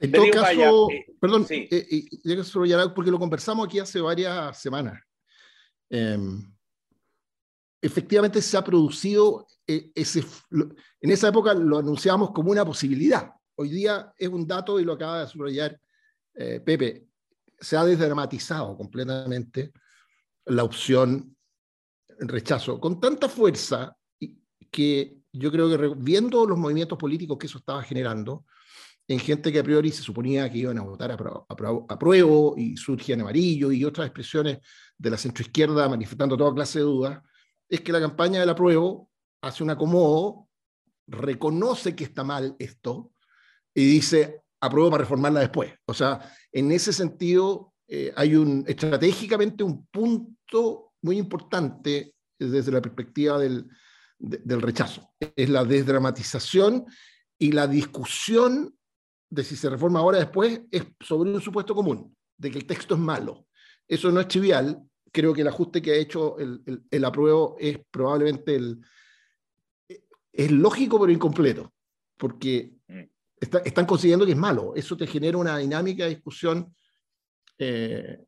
En 0.00 0.10
todo 0.10 0.30
caso, 0.30 0.90
eh, 0.90 1.06
perdón, 1.20 1.46
sí. 1.46 1.68
eh, 1.70 1.86
eh, 1.90 2.88
porque 2.94 3.10
lo 3.10 3.18
conversamos 3.18 3.66
aquí 3.66 3.78
hace 3.78 4.00
varias 4.00 4.60
semanas. 4.60 5.00
Em, 5.88 6.52
efectivamente 7.80 8.40
se 8.40 8.56
ha 8.56 8.64
producido 8.64 9.46
eh, 9.66 9.90
ese, 9.94 10.24
en 10.50 11.10
esa 11.10 11.28
época 11.28 11.54
lo 11.54 11.78
anunciamos 11.78 12.30
como 12.30 12.50
una 12.50 12.64
posibilidad. 12.64 13.32
Hoy 13.56 13.70
día 13.70 14.12
es 14.16 14.28
un 14.28 14.46
dato 14.46 14.80
y 14.80 14.84
lo 14.84 14.94
acaba 14.94 15.20
de 15.20 15.28
subrayar 15.28 15.78
eh, 16.34 16.60
Pepe, 16.60 17.06
se 17.60 17.76
ha 17.76 17.84
desdramatizado 17.84 18.76
completamente 18.76 19.72
la 20.46 20.64
opción 20.64 21.36
rechazo 22.18 22.80
con 22.80 23.00
tanta 23.00 23.28
fuerza 23.28 23.96
que 24.70 25.18
yo 25.32 25.50
creo 25.50 25.68
que 25.68 25.94
viendo 25.96 26.46
los 26.46 26.58
movimientos 26.58 26.98
políticos 26.98 27.38
que 27.38 27.46
eso 27.46 27.58
estaba 27.58 27.82
generando, 27.82 28.44
en 29.08 29.18
gente 29.18 29.52
que 29.52 29.58
a 29.58 29.64
priori 29.64 29.90
se 29.90 30.02
suponía 30.02 30.50
que 30.50 30.58
iban 30.58 30.78
a 30.78 30.82
votar 30.82 31.10
a, 31.10 31.98
prueba 31.98 32.52
y 32.56 32.76
surge 32.76 33.12
en 33.12 33.22
amarillo 33.22 33.72
y 33.72 33.84
otras 33.84 34.06
expresiones 34.06 34.58
de 34.96 35.10
la 35.10 35.16
centroizquierda 35.16 35.88
manifestando 35.88 36.36
toda 36.36 36.54
clase 36.54 36.78
de 36.78 36.84
dudas, 36.84 37.22
es 37.68 37.80
que 37.80 37.92
la 37.92 38.00
campaña 38.00 38.40
del 38.40 38.48
apruebo 38.48 39.10
hace 39.42 39.62
un 39.62 39.70
acomodo, 39.70 40.48
reconoce 41.06 41.96
que 41.96 42.04
está 42.04 42.22
mal 42.22 42.54
esto 42.58 43.12
y 43.74 43.84
dice, 43.84 44.42
apruebo 44.60 44.90
para 44.90 45.02
reformarla 45.02 45.40
después. 45.40 45.72
O 45.86 45.94
sea, 45.94 46.20
en 46.52 46.70
ese 46.70 46.92
sentido, 46.92 47.71
eh, 47.94 48.10
hay 48.16 48.36
un, 48.36 48.64
estratégicamente 48.66 49.62
un 49.62 49.86
punto 49.88 50.92
muy 51.02 51.18
importante 51.18 52.14
desde 52.38 52.72
la 52.72 52.80
perspectiva 52.80 53.38
del, 53.38 53.68
del 54.18 54.62
rechazo. 54.62 55.10
Es 55.20 55.50
la 55.50 55.62
desdramatización 55.62 56.86
y 57.38 57.52
la 57.52 57.66
discusión 57.66 58.74
de 59.28 59.44
si 59.44 59.56
se 59.56 59.68
reforma 59.68 59.98
ahora 59.98 60.16
o 60.16 60.20
después 60.20 60.62
es 60.70 60.84
sobre 61.00 61.34
un 61.34 61.42
supuesto 61.42 61.74
común, 61.74 62.16
de 62.38 62.50
que 62.50 62.56
el 62.56 62.66
texto 62.66 62.94
es 62.94 63.00
malo. 63.00 63.46
Eso 63.86 64.10
no 64.10 64.20
es 64.20 64.28
trivial. 64.28 64.82
Creo 65.12 65.34
que 65.34 65.42
el 65.42 65.48
ajuste 65.48 65.82
que 65.82 65.90
ha 65.90 65.96
hecho 65.96 66.38
el, 66.38 66.62
el, 66.64 66.82
el 66.90 67.04
apruebo 67.04 67.56
es 67.60 67.78
probablemente 67.90 68.56
el, 68.56 68.80
es 70.32 70.50
lógico 70.50 70.98
pero 70.98 71.12
incompleto, 71.12 71.74
porque 72.16 72.72
mm 72.88 73.02
están 73.42 73.86
consiguiendo 73.86 74.24
que 74.24 74.32
es 74.32 74.38
malo. 74.38 74.72
Eso 74.76 74.96
te 74.96 75.06
genera 75.06 75.36
una 75.36 75.58
dinámica 75.58 76.04
de 76.04 76.10
discusión 76.10 76.74
eh, 77.58 78.24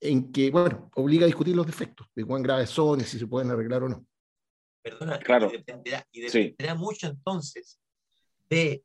en 0.00 0.32
que, 0.32 0.50
bueno, 0.50 0.90
obliga 0.94 1.24
a 1.24 1.26
discutir 1.26 1.54
los 1.54 1.66
defectos, 1.66 2.06
de 2.14 2.24
cuán 2.24 2.42
graves 2.42 2.70
son 2.70 3.00
y 3.00 3.04
si 3.04 3.18
se 3.18 3.26
pueden 3.26 3.50
arreglar 3.50 3.82
o 3.82 3.88
no. 3.88 4.06
Perdona, 4.82 5.18
claro. 5.18 5.50
y 5.52 5.58
dependerá, 6.20 6.74
mucho 6.74 7.08
entonces 7.08 7.78
de 8.48 8.82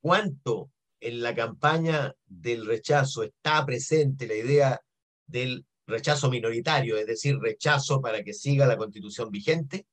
cuánto 0.00 0.70
en 1.00 1.20
la 1.20 1.34
campaña 1.34 2.14
del 2.26 2.64
rechazo 2.64 3.24
está 3.24 3.66
presente 3.66 4.28
la 4.28 4.34
idea 4.34 4.80
del 5.26 5.66
rechazo 5.86 6.30
minoritario, 6.30 6.96
es 6.96 7.06
decir, 7.06 7.38
rechazo 7.38 8.00
para 8.00 8.22
que 8.22 8.32
siga 8.32 8.66
la 8.66 8.76
constitución 8.76 9.30
vigente, 9.30 9.86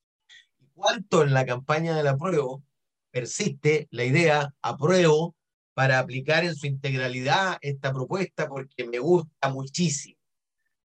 y 0.59 0.67
cuánto 0.75 1.23
en 1.23 1.33
la 1.33 1.45
campaña 1.45 1.95
del 1.95 2.07
apruebo 2.07 2.63
persiste 3.11 3.87
la 3.89 4.05
idea, 4.05 4.53
apruebo, 4.61 5.35
para 5.79 5.99
aplicar 5.99 6.43
en 6.43 6.57
su 6.57 6.67
integralidad 6.67 7.57
esta 7.61 7.93
propuesta 7.93 8.49
porque 8.49 8.85
me 8.85 8.99
gusta 8.99 9.47
muchísimo. 9.47 10.19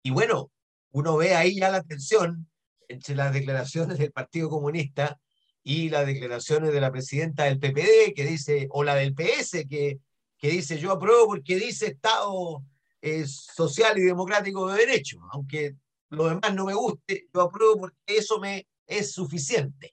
Y 0.04 0.10
bueno, 0.10 0.52
uno 0.92 1.16
ve 1.16 1.34
ahí 1.34 1.56
ya 1.56 1.70
la 1.70 1.82
tensión 1.82 2.48
entre 2.86 3.16
las 3.16 3.32
declaraciones 3.32 3.98
del 3.98 4.12
Partido 4.12 4.48
Comunista 4.48 5.18
y 5.64 5.88
las 5.88 6.06
declaraciones 6.06 6.72
de 6.72 6.80
la 6.80 6.92
presidenta 6.92 7.42
del 7.42 7.58
PPD, 7.58 8.14
que 8.14 8.26
dice, 8.26 8.68
o 8.70 8.84
la 8.84 8.94
del 8.94 9.12
PS, 9.12 9.66
que, 9.68 9.98
que 10.38 10.50
dice, 10.50 10.78
yo 10.78 10.92
apruebo 10.92 11.26
porque 11.26 11.56
dice 11.56 11.86
Estado 11.88 12.62
eh, 13.02 13.26
social 13.26 13.98
y 13.98 14.02
democrático 14.02 14.70
de 14.70 14.86
derecho, 14.86 15.18
aunque 15.32 15.74
lo 16.10 16.28
demás 16.28 16.54
no 16.54 16.64
me 16.64 16.74
guste, 16.74 17.26
yo 17.34 17.40
apruebo 17.40 17.76
porque 17.76 17.96
eso 18.06 18.38
me 18.38 18.68
es 18.86 19.10
suficiente. 19.10 19.90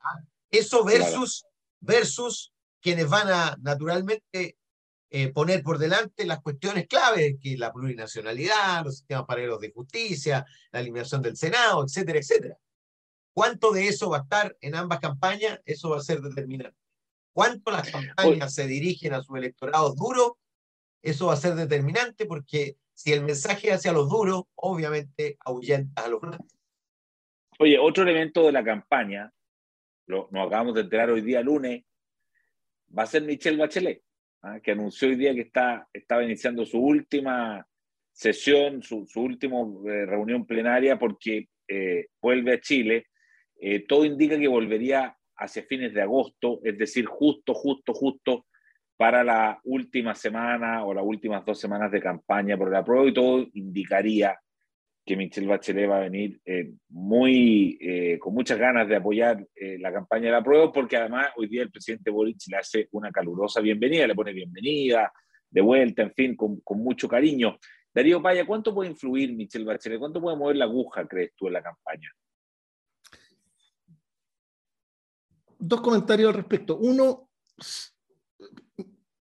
¿Ah? 0.00 0.16
Eso 0.50 0.82
versus 0.82 1.44
versus 1.78 2.54
quienes 2.80 3.08
van 3.08 3.28
a 3.28 3.56
naturalmente 3.60 4.56
eh, 5.10 5.32
poner 5.32 5.62
por 5.62 5.78
delante 5.78 6.24
las 6.24 6.40
cuestiones 6.40 6.86
claves, 6.86 7.36
que 7.40 7.56
la 7.56 7.72
plurinacionalidad, 7.72 8.84
los 8.84 8.98
sistemas 8.98 9.26
paralelos 9.26 9.60
de 9.60 9.72
justicia, 9.72 10.46
la 10.70 10.80
eliminación 10.80 11.20
del 11.22 11.36
Senado, 11.36 11.84
etcétera, 11.84 12.18
etcétera. 12.18 12.56
¿Cuánto 13.32 13.72
de 13.72 13.88
eso 13.88 14.10
va 14.10 14.18
a 14.18 14.22
estar 14.22 14.56
en 14.60 14.74
ambas 14.74 15.00
campañas? 15.00 15.60
Eso 15.64 15.90
va 15.90 15.98
a 15.98 16.02
ser 16.02 16.20
determinante. 16.20 16.76
¿Cuánto 17.32 17.70
las 17.70 17.90
campañas 17.90 18.54
se 18.54 18.66
dirigen 18.66 19.14
a 19.14 19.22
su 19.22 19.36
electorado 19.36 19.94
duro? 19.94 20.38
Eso 21.02 21.26
va 21.26 21.34
a 21.34 21.36
ser 21.36 21.54
determinante 21.54 22.26
porque 22.26 22.76
si 22.92 23.12
el 23.12 23.22
mensaje 23.22 23.72
hacia 23.72 23.92
los 23.92 24.08
duros, 24.08 24.44
obviamente 24.56 25.38
ahuyenta 25.40 26.04
a 26.04 26.08
los 26.08 26.20
blandos. 26.20 26.54
Oye, 27.58 27.78
otro 27.78 28.02
elemento 28.02 28.44
de 28.44 28.52
la 28.52 28.64
campaña 28.64 29.32
nos 30.06 30.46
acabamos 30.46 30.74
de 30.74 30.82
enterar 30.82 31.10
hoy 31.10 31.20
día 31.20 31.40
lunes, 31.40 31.84
va 32.96 33.04
a 33.04 33.06
ser 33.06 33.22
Michelle 33.22 33.56
Bachelet, 33.56 34.02
¿ah? 34.42 34.60
que 34.60 34.72
anunció 34.72 35.08
hoy 35.08 35.16
día 35.16 35.34
que 35.34 35.42
está, 35.42 35.88
estaba 35.92 36.24
iniciando 36.24 36.64
su 36.64 36.78
última 36.78 37.66
sesión, 38.12 38.82
su, 38.82 39.06
su 39.06 39.22
última 39.22 39.58
eh, 39.60 40.06
reunión 40.06 40.46
plenaria 40.46 40.98
porque 40.98 41.48
eh, 41.68 42.06
vuelve 42.20 42.54
a 42.54 42.60
Chile. 42.60 43.06
Eh, 43.60 43.86
todo 43.86 44.04
indica 44.04 44.38
que 44.38 44.48
volvería 44.48 45.16
hacia 45.36 45.62
fines 45.62 45.94
de 45.94 46.02
agosto, 46.02 46.60
es 46.64 46.76
decir, 46.76 47.06
justo, 47.06 47.54
justo, 47.54 47.94
justo 47.94 48.46
para 48.96 49.24
la 49.24 49.58
última 49.64 50.14
semana 50.14 50.84
o 50.84 50.92
las 50.92 51.04
últimas 51.04 51.44
dos 51.46 51.58
semanas 51.58 51.90
de 51.90 52.02
campaña 52.02 52.58
por 52.58 52.70
la 52.70 52.84
prueba 52.84 53.08
y 53.08 53.14
todo 53.14 53.46
indicaría 53.54 54.38
que 55.10 55.16
Michelle 55.16 55.48
Bachelet 55.48 55.90
va 55.90 55.96
a 55.96 56.00
venir 56.02 56.40
eh, 56.44 56.72
muy 56.90 57.76
eh, 57.80 58.16
con 58.20 58.32
muchas 58.32 58.56
ganas 58.56 58.86
de 58.86 58.94
apoyar 58.94 59.44
eh, 59.56 59.76
la 59.80 59.92
campaña 59.92 60.26
de 60.26 60.30
la 60.30 60.44
prueba, 60.44 60.70
porque 60.70 60.96
además 60.96 61.30
hoy 61.36 61.48
día 61.48 61.62
el 61.62 61.70
presidente 61.72 62.12
Boric 62.12 62.38
le 62.46 62.56
hace 62.56 62.88
una 62.92 63.10
calurosa 63.10 63.60
bienvenida, 63.60 64.06
le 64.06 64.14
pone 64.14 64.32
bienvenida, 64.32 65.12
de 65.50 65.60
vuelta, 65.60 66.02
en 66.02 66.14
fin, 66.14 66.36
con, 66.36 66.62
mucho 66.76 67.08
cariño. 67.08 67.58
Darío 67.92 68.22
Paya, 68.22 68.46
¿cuánto 68.46 68.72
puede 68.72 68.90
influir 68.90 69.34
Michelle 69.34 69.64
Bachelet? 69.64 69.98
¿Cuánto 69.98 70.20
puede 70.20 70.36
mover 70.36 70.54
la 70.54 70.66
aguja, 70.66 71.08
crees 71.08 71.32
tú, 71.34 71.48
en 71.48 71.54
la 71.54 71.62
campaña? 71.64 72.08
Dos 75.58 75.80
comentarios 75.80 76.28
al 76.28 76.36
respecto. 76.36 76.76
Uno, 76.76 77.30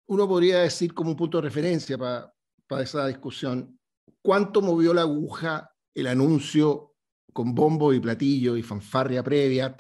uno 0.06 0.28
podría 0.28 0.60
decir 0.60 0.94
como 0.94 1.10
un 1.10 1.18
punto 1.18 1.40
de 1.40 1.48
referencia 1.48 1.98
para, 1.98 2.32
para 2.68 2.84
esa 2.84 3.08
discusión, 3.08 3.80
¿cuánto 4.22 4.62
movió 4.62 4.94
la 4.94 5.02
aguja 5.02 5.71
el 5.93 6.07
anuncio 6.07 6.95
con 7.33 7.53
bombo 7.55 7.93
y 7.93 8.00
platillo 8.00 8.57
y 8.57 8.63
fanfarria 8.63 9.24
previa 9.24 9.75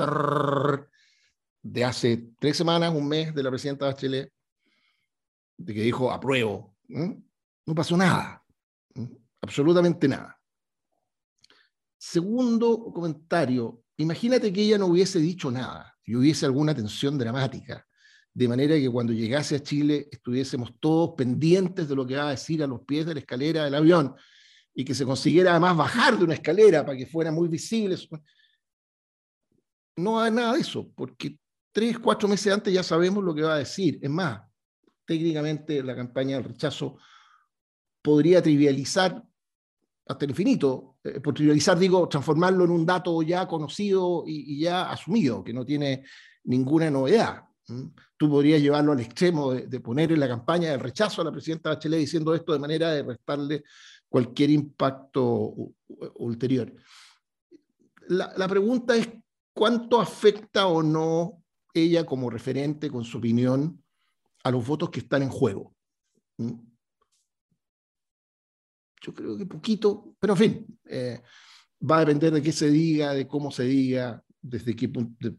de 1.63 1.85
hace 1.85 2.29
tres 2.39 2.57
semanas, 2.57 2.93
un 2.93 3.07
mes 3.07 3.35
de 3.35 3.43
la 3.43 3.49
presidenta 3.49 3.85
Bachelet, 3.85 4.31
de 5.57 5.73
que 5.73 5.81
dijo 5.81 6.11
apruebo. 6.11 6.75
No 6.87 7.75
pasó 7.75 7.95
nada, 7.95 8.43
absolutamente 9.41 10.07
nada. 10.07 10.37
Segundo 11.97 12.91
comentario, 12.91 13.83
imagínate 13.97 14.51
que 14.51 14.61
ella 14.61 14.77
no 14.77 14.87
hubiese 14.87 15.19
dicho 15.19 15.51
nada 15.51 15.95
y 16.03 16.15
hubiese 16.15 16.45
alguna 16.45 16.73
tensión 16.73 17.17
dramática, 17.17 17.87
de 18.33 18.47
manera 18.47 18.75
que 18.75 18.89
cuando 18.89 19.13
llegase 19.13 19.55
a 19.55 19.63
Chile 19.63 20.09
estuviésemos 20.11 20.79
todos 20.79 21.11
pendientes 21.15 21.87
de 21.87 21.95
lo 21.95 22.07
que 22.07 22.15
va 22.15 22.29
a 22.29 22.31
decir 22.31 22.63
a 22.63 22.67
los 22.67 22.81
pies 22.81 23.05
de 23.05 23.13
la 23.13 23.19
escalera 23.19 23.65
del 23.65 23.75
avión 23.75 24.15
y 24.73 24.85
que 24.85 24.95
se 24.95 25.05
consiguiera 25.05 25.51
además 25.51 25.77
bajar 25.77 26.17
de 26.17 26.23
una 26.23 26.33
escalera 26.33 26.85
para 26.85 26.97
que 26.97 27.05
fuera 27.05 27.31
muy 27.31 27.47
visible. 27.47 27.97
No 29.97 30.19
hay 30.19 30.31
nada 30.31 30.53
de 30.53 30.61
eso, 30.61 30.89
porque 30.95 31.37
tres, 31.71 31.99
cuatro 31.99 32.27
meses 32.27 32.53
antes 32.53 32.73
ya 32.73 32.83
sabemos 32.83 33.23
lo 33.23 33.35
que 33.35 33.41
va 33.41 33.55
a 33.55 33.59
decir. 33.59 33.99
Es 34.01 34.09
más, 34.09 34.41
técnicamente 35.05 35.83
la 35.83 35.95
campaña 35.95 36.37
del 36.37 36.45
rechazo 36.45 36.97
podría 38.01 38.41
trivializar 38.41 39.23
hasta 40.07 40.25
el 40.25 40.31
infinito. 40.31 40.97
Eh, 41.03 41.19
por 41.19 41.33
trivializar 41.33 41.77
digo, 41.77 42.07
transformarlo 42.07 42.65
en 42.65 42.71
un 42.71 42.85
dato 42.85 43.21
ya 43.21 43.47
conocido 43.47 44.23
y, 44.25 44.59
ya 44.59 44.89
asumido, 44.89 45.43
que 45.43 45.53
no 45.53 45.65
tiene 45.65 46.05
ninguna 46.45 46.89
novedad. 46.89 47.43
Tú 48.17 48.29
podrías 48.29 48.61
llevarlo 48.61 48.91
al 48.91 48.99
extremo 48.99 49.53
de, 49.53 49.79
poner 49.79 50.11
en 50.11 50.19
la 50.19 50.27
campaña 50.27 50.71
del 50.71 50.79
rechazo 50.79 51.21
a 51.21 51.25
la 51.25 51.31
presidenta 51.31 51.69
Bachelet 51.69 51.99
diciendo 51.99 52.35
esto 52.35 52.53
de 52.53 52.59
manera 52.59 52.91
de 52.91 53.03
restarle 53.03 53.63
cualquier 54.11 54.49
impacto 54.49 55.55
ulterior. 56.15 56.75
La, 58.09 58.47
pregunta 58.49 58.93
es, 58.93 59.07
¿cuánto 59.53 60.01
afecta 60.01 60.67
o 60.67 60.83
no 60.83 61.41
ella 61.73 62.05
como 62.05 62.29
referente 62.29 62.89
con 62.89 63.05
su 63.05 63.19
opinión 63.19 63.81
a 64.43 64.51
los 64.51 64.67
votos 64.67 64.89
que 64.89 64.99
están 64.99 65.23
en 65.23 65.29
juego? 65.29 65.73
¿Mm? 66.37 66.59
Yo 69.01 69.13
creo 69.13 69.37
que 69.37 69.45
poquito, 69.45 70.13
pero 70.19 70.33
en 70.33 70.39
fin, 70.39 70.79
eh, 70.89 71.21
va 71.89 71.99
a 71.99 72.05
depender 72.05 72.33
de 72.33 72.41
qué 72.41 72.51
se 72.51 72.69
diga, 72.69 73.13
de 73.13 73.25
cómo 73.25 73.49
se 73.49 73.63
diga, 73.63 74.21
desde 74.41 74.75
qué, 74.75 74.91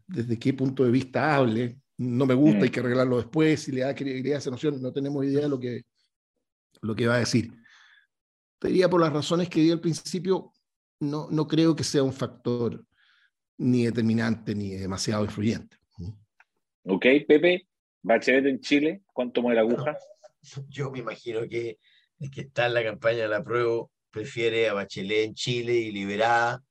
desde 0.07 0.39
qué 0.39 0.53
punto 0.55 0.83
de 0.83 0.89
vista 0.89 1.35
hable. 1.35 1.77
No 1.95 2.25
me 2.25 2.33
gusta, 2.33 2.63
hay 2.63 2.71
que 2.71 2.79
arreglarlo 2.79 3.17
después, 3.17 3.61
si 3.61 3.71
le 3.71 3.81
da 3.81 3.93
credibilidad 3.93 4.37
a 4.37 4.39
esa 4.39 4.49
noción, 4.49 4.81
no 4.81 4.91
tenemos 4.91 5.23
idea 5.23 5.41
de 5.41 5.49
lo 5.49 5.59
que, 5.59 5.83
lo 6.81 6.95
que 6.95 7.05
va 7.05 7.15
a 7.15 7.19
decir 7.19 7.62
diría 8.67 8.89
por 8.89 9.01
las 9.01 9.13
razones 9.13 9.49
que 9.49 9.61
di 9.61 9.71
al 9.71 9.79
principio, 9.79 10.51
no, 10.99 11.27
no 11.29 11.47
creo 11.47 11.75
que 11.75 11.83
sea 11.83 12.03
un 12.03 12.13
factor 12.13 12.85
ni 13.57 13.85
determinante 13.85 14.55
ni 14.55 14.71
demasiado 14.71 15.23
influyente. 15.23 15.77
Ok, 16.85 17.05
Pepe, 17.27 17.67
Bachelet 18.01 18.45
en 18.45 18.59
Chile, 18.59 19.03
¿cuánto 19.13 19.41
mueve 19.41 19.55
la 19.55 19.61
aguja? 19.61 19.97
yo 20.67 20.91
me 20.91 20.99
imagino 20.99 21.47
que 21.47 21.77
el 22.19 22.29
que 22.29 22.41
está 22.41 22.65
en 22.65 22.73
la 22.73 22.83
campaña 22.83 23.23
de 23.23 23.29
la 23.29 23.43
prueba 23.43 23.87
prefiere 24.11 24.67
a 24.67 24.73
Bachelet 24.73 25.25
en 25.25 25.33
Chile 25.33 25.73
y 25.73 25.91
liberada 25.91 26.61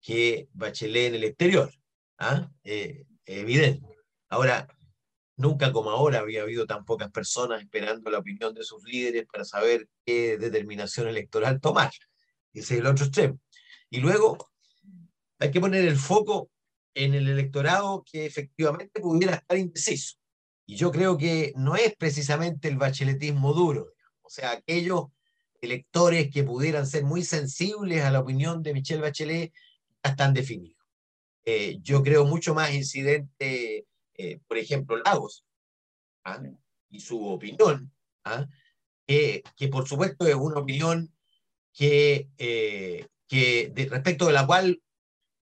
que 0.00 0.48
Bachelet 0.52 1.08
en 1.08 1.14
el 1.16 1.24
exterior. 1.24 1.70
¿ah? 2.18 2.48
Eh, 2.62 3.04
evidente. 3.24 3.86
Ahora, 4.28 4.68
Nunca 5.36 5.72
como 5.72 5.90
ahora 5.90 6.20
había 6.20 6.42
habido 6.42 6.66
tan 6.66 6.84
pocas 6.84 7.10
personas 7.10 7.62
esperando 7.62 8.10
la 8.10 8.18
opinión 8.18 8.54
de 8.54 8.64
sus 8.64 8.82
líderes 8.84 9.26
para 9.30 9.44
saber 9.44 9.88
qué 10.04 10.38
determinación 10.38 11.08
electoral 11.08 11.60
tomar. 11.60 11.90
Ese 12.54 12.74
es 12.74 12.80
el 12.80 12.86
otro 12.86 13.04
extremo. 13.04 13.38
Y 13.90 14.00
luego 14.00 14.38
hay 15.38 15.50
que 15.50 15.60
poner 15.60 15.86
el 15.86 15.96
foco 15.96 16.50
en 16.94 17.12
el 17.12 17.28
electorado 17.28 18.02
que 18.10 18.24
efectivamente 18.24 19.00
pudiera 19.00 19.34
estar 19.34 19.58
indeciso. 19.58 20.16
Y 20.64 20.76
yo 20.76 20.90
creo 20.90 21.18
que 21.18 21.52
no 21.56 21.76
es 21.76 21.94
precisamente 21.96 22.68
el 22.68 22.76
bacheletismo 22.76 23.52
duro, 23.52 23.92
o 24.22 24.30
sea, 24.30 24.52
aquellos 24.52 25.04
electores 25.60 26.30
que 26.32 26.42
pudieran 26.42 26.86
ser 26.86 27.04
muy 27.04 27.22
sensibles 27.22 28.02
a 28.02 28.10
la 28.10 28.20
opinión 28.20 28.62
de 28.62 28.72
Michelle 28.72 29.02
Bachelet 29.02 29.52
ya 30.02 30.10
están 30.10 30.34
definidos. 30.34 30.84
Eh, 31.44 31.78
yo 31.82 32.02
creo 32.02 32.24
mucho 32.24 32.54
más 32.54 32.74
incidente 32.74 33.86
eh, 34.18 34.40
por 34.46 34.58
ejemplo, 34.58 34.96
Lagos, 34.98 35.44
¿ah? 36.24 36.42
y 36.90 37.00
su 37.00 37.26
opinión, 37.26 37.92
¿ah? 38.24 38.46
que 39.06 39.42
por 39.70 39.86
supuesto 39.86 40.26
es 40.26 40.34
una 40.34 40.58
opinión 40.58 41.12
que, 41.76 42.30
eh, 42.38 43.06
que 43.28 43.72
respecto 43.90 44.26
de 44.26 44.32
la 44.32 44.46
cual 44.46 44.82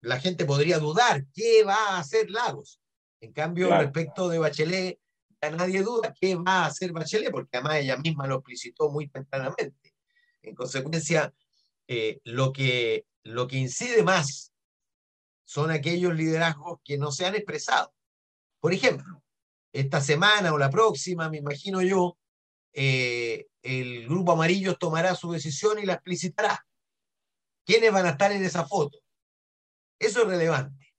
la 0.01 0.19
gente 0.21 0.45
podría 0.45 0.79
dudar 0.79 1.25
qué 1.33 1.63
va 1.65 1.91
a 1.91 1.99
hacer 1.99 2.31
Lagos. 2.31 2.81
En 3.21 3.33
cambio, 3.33 3.71
respecto 3.71 4.29
de 4.29 4.39
Bachelet, 4.39 4.99
ya 5.41 5.51
nadie 5.51 5.83
duda 5.83 6.15
qué 6.21 6.35
va 6.35 6.65
a 6.65 6.67
hacer 6.67 6.93
Bachelet, 6.93 7.31
porque 7.31 7.57
además 7.57 7.77
ella 7.77 7.97
misma 7.97 8.27
lo 8.27 8.37
explicitó 8.37 8.91
muy 8.91 9.09
tempranamente. 9.09 9.95
En 10.43 10.55
consecuencia, 10.55 11.33
eh, 11.87 12.21
lo, 12.25 12.53
que, 12.53 13.07
lo 13.23 13.47
que 13.47 13.57
incide 13.57 14.03
más 14.03 14.53
son 15.45 15.71
aquellos 15.71 16.15
liderazgos 16.15 16.81
que 16.85 16.99
no 16.99 17.13
se 17.13 17.27
han 17.27 17.35
expresado. 17.35 17.95
Por 18.64 18.72
ejemplo, 18.72 19.22
esta 19.74 20.00
semana 20.00 20.55
o 20.55 20.57
la 20.57 20.70
próxima, 20.70 21.29
me 21.29 21.37
imagino 21.37 21.83
yo, 21.83 22.16
eh, 22.72 23.44
el 23.61 24.09
grupo 24.09 24.33
amarillo 24.33 24.77
tomará 24.77 25.14
su 25.14 25.31
decisión 25.33 25.79
y 25.79 25.85
la 25.85 25.92
explicitará. 25.92 26.66
¿Quiénes 27.66 27.92
van 27.92 28.07
a 28.07 28.11
estar 28.12 28.33
en 28.33 28.42
esa 28.42 28.66
foto? 28.66 29.00
Eso 29.98 30.22
es 30.22 30.29
relevante. 30.29 30.94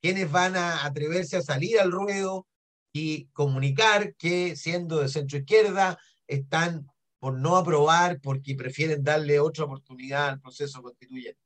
¿Quiénes 0.00 0.30
van 0.30 0.54
a 0.54 0.84
atreverse 0.84 1.38
a 1.38 1.42
salir 1.42 1.80
al 1.80 1.90
ruedo 1.90 2.46
y 2.92 3.24
comunicar 3.32 4.14
que 4.14 4.54
siendo 4.54 5.00
de 5.00 5.08
centro 5.08 5.38
izquierda 5.38 5.98
están 6.28 6.86
por 7.18 7.36
no 7.36 7.56
aprobar 7.56 8.20
porque 8.20 8.54
prefieren 8.54 9.02
darle 9.02 9.40
otra 9.40 9.64
oportunidad 9.64 10.28
al 10.28 10.40
proceso 10.40 10.80
constituyente? 10.80 11.42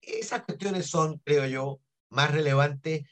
Esas 0.00 0.42
cuestiones 0.42 0.88
son, 0.88 1.18
creo 1.24 1.46
yo, 1.46 1.80
más 2.10 2.30
relevantes 2.30 3.02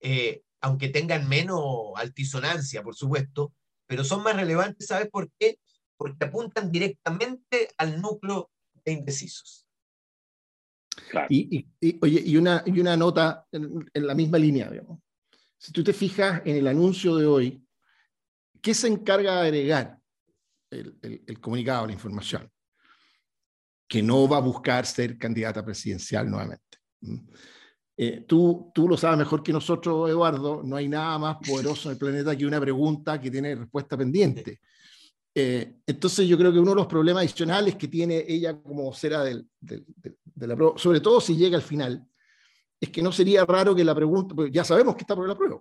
eh, 0.00 0.42
aunque 0.60 0.88
tengan 0.88 1.28
menos 1.28 1.92
altisonancia, 1.96 2.82
por 2.82 2.94
supuesto, 2.94 3.52
pero 3.86 4.04
son 4.04 4.22
más 4.22 4.36
relevantes, 4.36 4.86
¿sabes 4.86 5.08
por 5.10 5.30
qué? 5.38 5.58
Porque 5.96 6.24
apuntan 6.24 6.70
directamente 6.70 7.70
al 7.78 8.00
núcleo 8.00 8.50
de 8.84 8.92
indecisos. 8.92 9.66
Y, 11.30 11.66
oye, 12.00 12.22
y, 12.24 12.36
una, 12.36 12.62
y 12.66 12.80
una 12.80 12.96
nota 12.96 13.46
en, 13.52 13.88
la 13.94 14.14
misma 14.14 14.38
línea, 14.38 14.70
digamos. 14.70 15.00
Si 15.56 15.72
tú 15.72 15.82
te 15.82 15.92
fijas 15.92 16.42
en 16.44 16.56
el 16.56 16.66
anuncio 16.66 17.16
de 17.16 17.26
hoy, 17.26 17.64
¿qué 18.60 18.74
se 18.74 18.88
encarga 18.88 19.36
de 19.36 19.48
agregar 19.48 19.98
el, 20.70 20.98
el, 21.02 21.24
el 21.26 21.40
comunicado, 21.40 21.86
la 21.86 21.92
información? 21.92 22.50
Que 23.88 24.02
no 24.02 24.28
va 24.28 24.36
a 24.36 24.40
buscar 24.40 24.86
ser 24.86 25.16
candidata 25.16 25.64
presidencial 25.64 26.28
nuevamente. 26.28 26.78
Eh, 28.00 28.24
tú, 28.28 28.70
tú 28.72 28.88
lo 28.88 28.96
sabes 28.96 29.18
mejor 29.18 29.42
que 29.42 29.52
nosotros, 29.52 30.08
Eduardo, 30.08 30.62
no 30.62 30.76
hay 30.76 30.88
nada 30.88 31.18
más 31.18 31.36
poderoso 31.46 31.88
en 31.88 31.94
el 31.94 31.98
planeta 31.98 32.36
que 32.36 32.46
una 32.46 32.60
pregunta 32.60 33.20
que 33.20 33.28
tiene 33.28 33.56
respuesta 33.56 33.96
pendiente. 33.96 34.60
Eh, 35.34 35.80
entonces 35.84 36.28
yo 36.28 36.38
creo 36.38 36.52
que 36.52 36.60
uno 36.60 36.70
de 36.70 36.76
los 36.76 36.86
problemas 36.86 37.22
adicionales 37.22 37.74
que 37.74 37.88
tiene 37.88 38.24
ella 38.26 38.56
como 38.56 38.92
será 38.92 39.24
del, 39.24 39.48
del, 39.60 39.84
de 40.24 40.46
la 40.46 40.54
prueba, 40.54 40.78
sobre 40.78 41.00
todo 41.00 41.20
si 41.20 41.36
llega 41.36 41.56
al 41.56 41.62
final, 41.62 42.06
es 42.80 42.88
que 42.90 43.02
no 43.02 43.10
sería 43.10 43.44
raro 43.44 43.74
que 43.74 43.82
la 43.82 43.96
pregunta, 43.96 44.32
porque 44.32 44.52
ya 44.52 44.62
sabemos 44.62 44.94
que 44.94 45.02
está 45.02 45.16
por 45.16 45.26
la 45.26 45.36
prueba, 45.36 45.60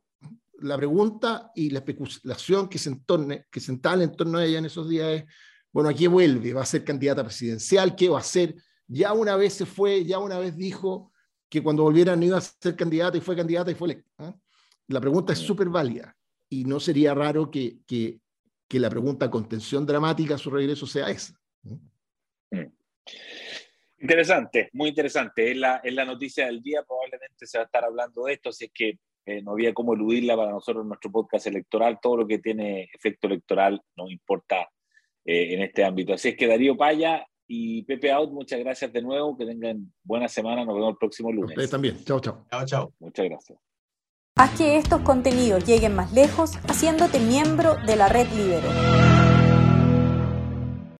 la 0.59 0.77
pregunta 0.77 1.51
y 1.55 1.71
la 1.71 1.79
especulación 1.79 2.67
que 2.67 2.77
se, 2.77 2.89
entorne, 2.89 3.47
que 3.51 3.59
se 3.59 3.71
entale 3.71 4.03
en 4.03 4.15
torno 4.15 4.37
a 4.37 4.45
ella 4.45 4.59
en 4.59 4.65
esos 4.65 4.87
días 4.87 5.07
es, 5.07 5.23
bueno, 5.71 5.89
¿a 5.89 5.93
qué 5.93 6.07
vuelve? 6.07 6.53
¿Va 6.53 6.61
a 6.61 6.65
ser 6.65 6.83
candidata 6.83 7.23
presidencial? 7.23 7.95
¿Qué 7.95 8.09
va 8.09 8.17
a 8.17 8.21
hacer? 8.21 8.55
Ya 8.87 9.13
una 9.13 9.35
vez 9.35 9.53
se 9.53 9.65
fue, 9.65 10.05
ya 10.05 10.19
una 10.19 10.39
vez 10.39 10.55
dijo, 10.55 11.11
que 11.49 11.63
cuando 11.63 11.83
volviera 11.83 12.15
no 12.15 12.25
iba 12.25 12.37
a 12.37 12.41
ser 12.41 12.75
candidata 12.75 13.17
y 13.17 13.21
fue 13.21 13.35
candidata 13.35 13.71
y 13.71 13.75
fue 13.75 13.87
electa. 13.87 14.11
¿ah? 14.19 14.35
La 14.87 15.01
pregunta 15.01 15.33
es 15.33 15.39
súper 15.39 15.69
válida 15.69 16.15
y 16.49 16.65
no 16.65 16.79
sería 16.79 17.13
raro 17.13 17.49
que, 17.51 17.79
que, 17.85 18.19
que, 18.67 18.79
la 18.79 18.89
pregunta 18.89 19.29
contención 19.29 19.85
dramática 19.85 20.35
a 20.35 20.37
su 20.37 20.49
regreso 20.49 20.85
sea 20.87 21.09
esa. 21.09 21.39
Mm. 21.63 21.75
Interesante, 23.99 24.69
muy 24.73 24.89
interesante. 24.89 25.51
Es 25.51 25.57
la, 25.57 25.77
es 25.77 25.93
la 25.93 26.05
noticia 26.05 26.45
del 26.45 26.61
día, 26.61 26.83
probablemente 26.83 27.47
se 27.47 27.57
va 27.57 27.63
a 27.63 27.65
estar 27.65 27.83
hablando 27.83 28.25
de 28.25 28.33
esto, 28.33 28.49
así 28.49 28.65
es 28.65 28.71
que 28.71 28.99
eh, 29.25 29.41
no 29.41 29.51
había 29.51 29.73
cómo 29.73 29.93
eludirla 29.93 30.37
para 30.37 30.51
nosotros 30.51 30.83
en 30.83 30.89
nuestro 30.89 31.11
podcast 31.11 31.47
electoral. 31.47 31.99
Todo 32.01 32.17
lo 32.17 32.27
que 32.27 32.39
tiene 32.39 32.89
efecto 32.93 33.27
electoral 33.27 33.81
nos 33.97 34.09
importa 34.09 34.69
eh, 35.25 35.53
en 35.53 35.63
este 35.63 35.83
ámbito. 35.83 36.13
Así 36.13 36.29
es 36.29 36.37
que 36.37 36.47
Darío 36.47 36.77
Paya 36.77 37.27
y 37.47 37.83
Pepe 37.83 38.11
Out, 38.11 38.31
muchas 38.31 38.59
gracias 38.59 38.91
de 38.91 39.01
nuevo. 39.01 39.37
Que 39.37 39.45
tengan 39.45 39.91
buena 40.03 40.27
semana. 40.27 40.65
Nos 40.65 40.75
vemos 40.75 40.91
el 40.91 40.97
próximo 40.97 41.31
lunes. 41.31 41.51
Ustedes 41.51 41.69
también. 41.69 42.03
Chao, 42.03 42.19
chao. 42.19 42.45
Chao, 42.51 42.65
chao. 42.65 42.93
Muchas 42.99 43.25
gracias. 43.25 43.59
Haz 44.35 44.55
que 44.55 44.77
estos 44.77 45.01
contenidos 45.01 45.65
lleguen 45.65 45.95
más 45.95 46.13
lejos 46.13 46.57
haciéndote 46.67 47.19
miembro 47.19 47.77
de 47.87 47.95
la 47.95 48.07
red 48.07 48.27
Libero. 48.33 48.69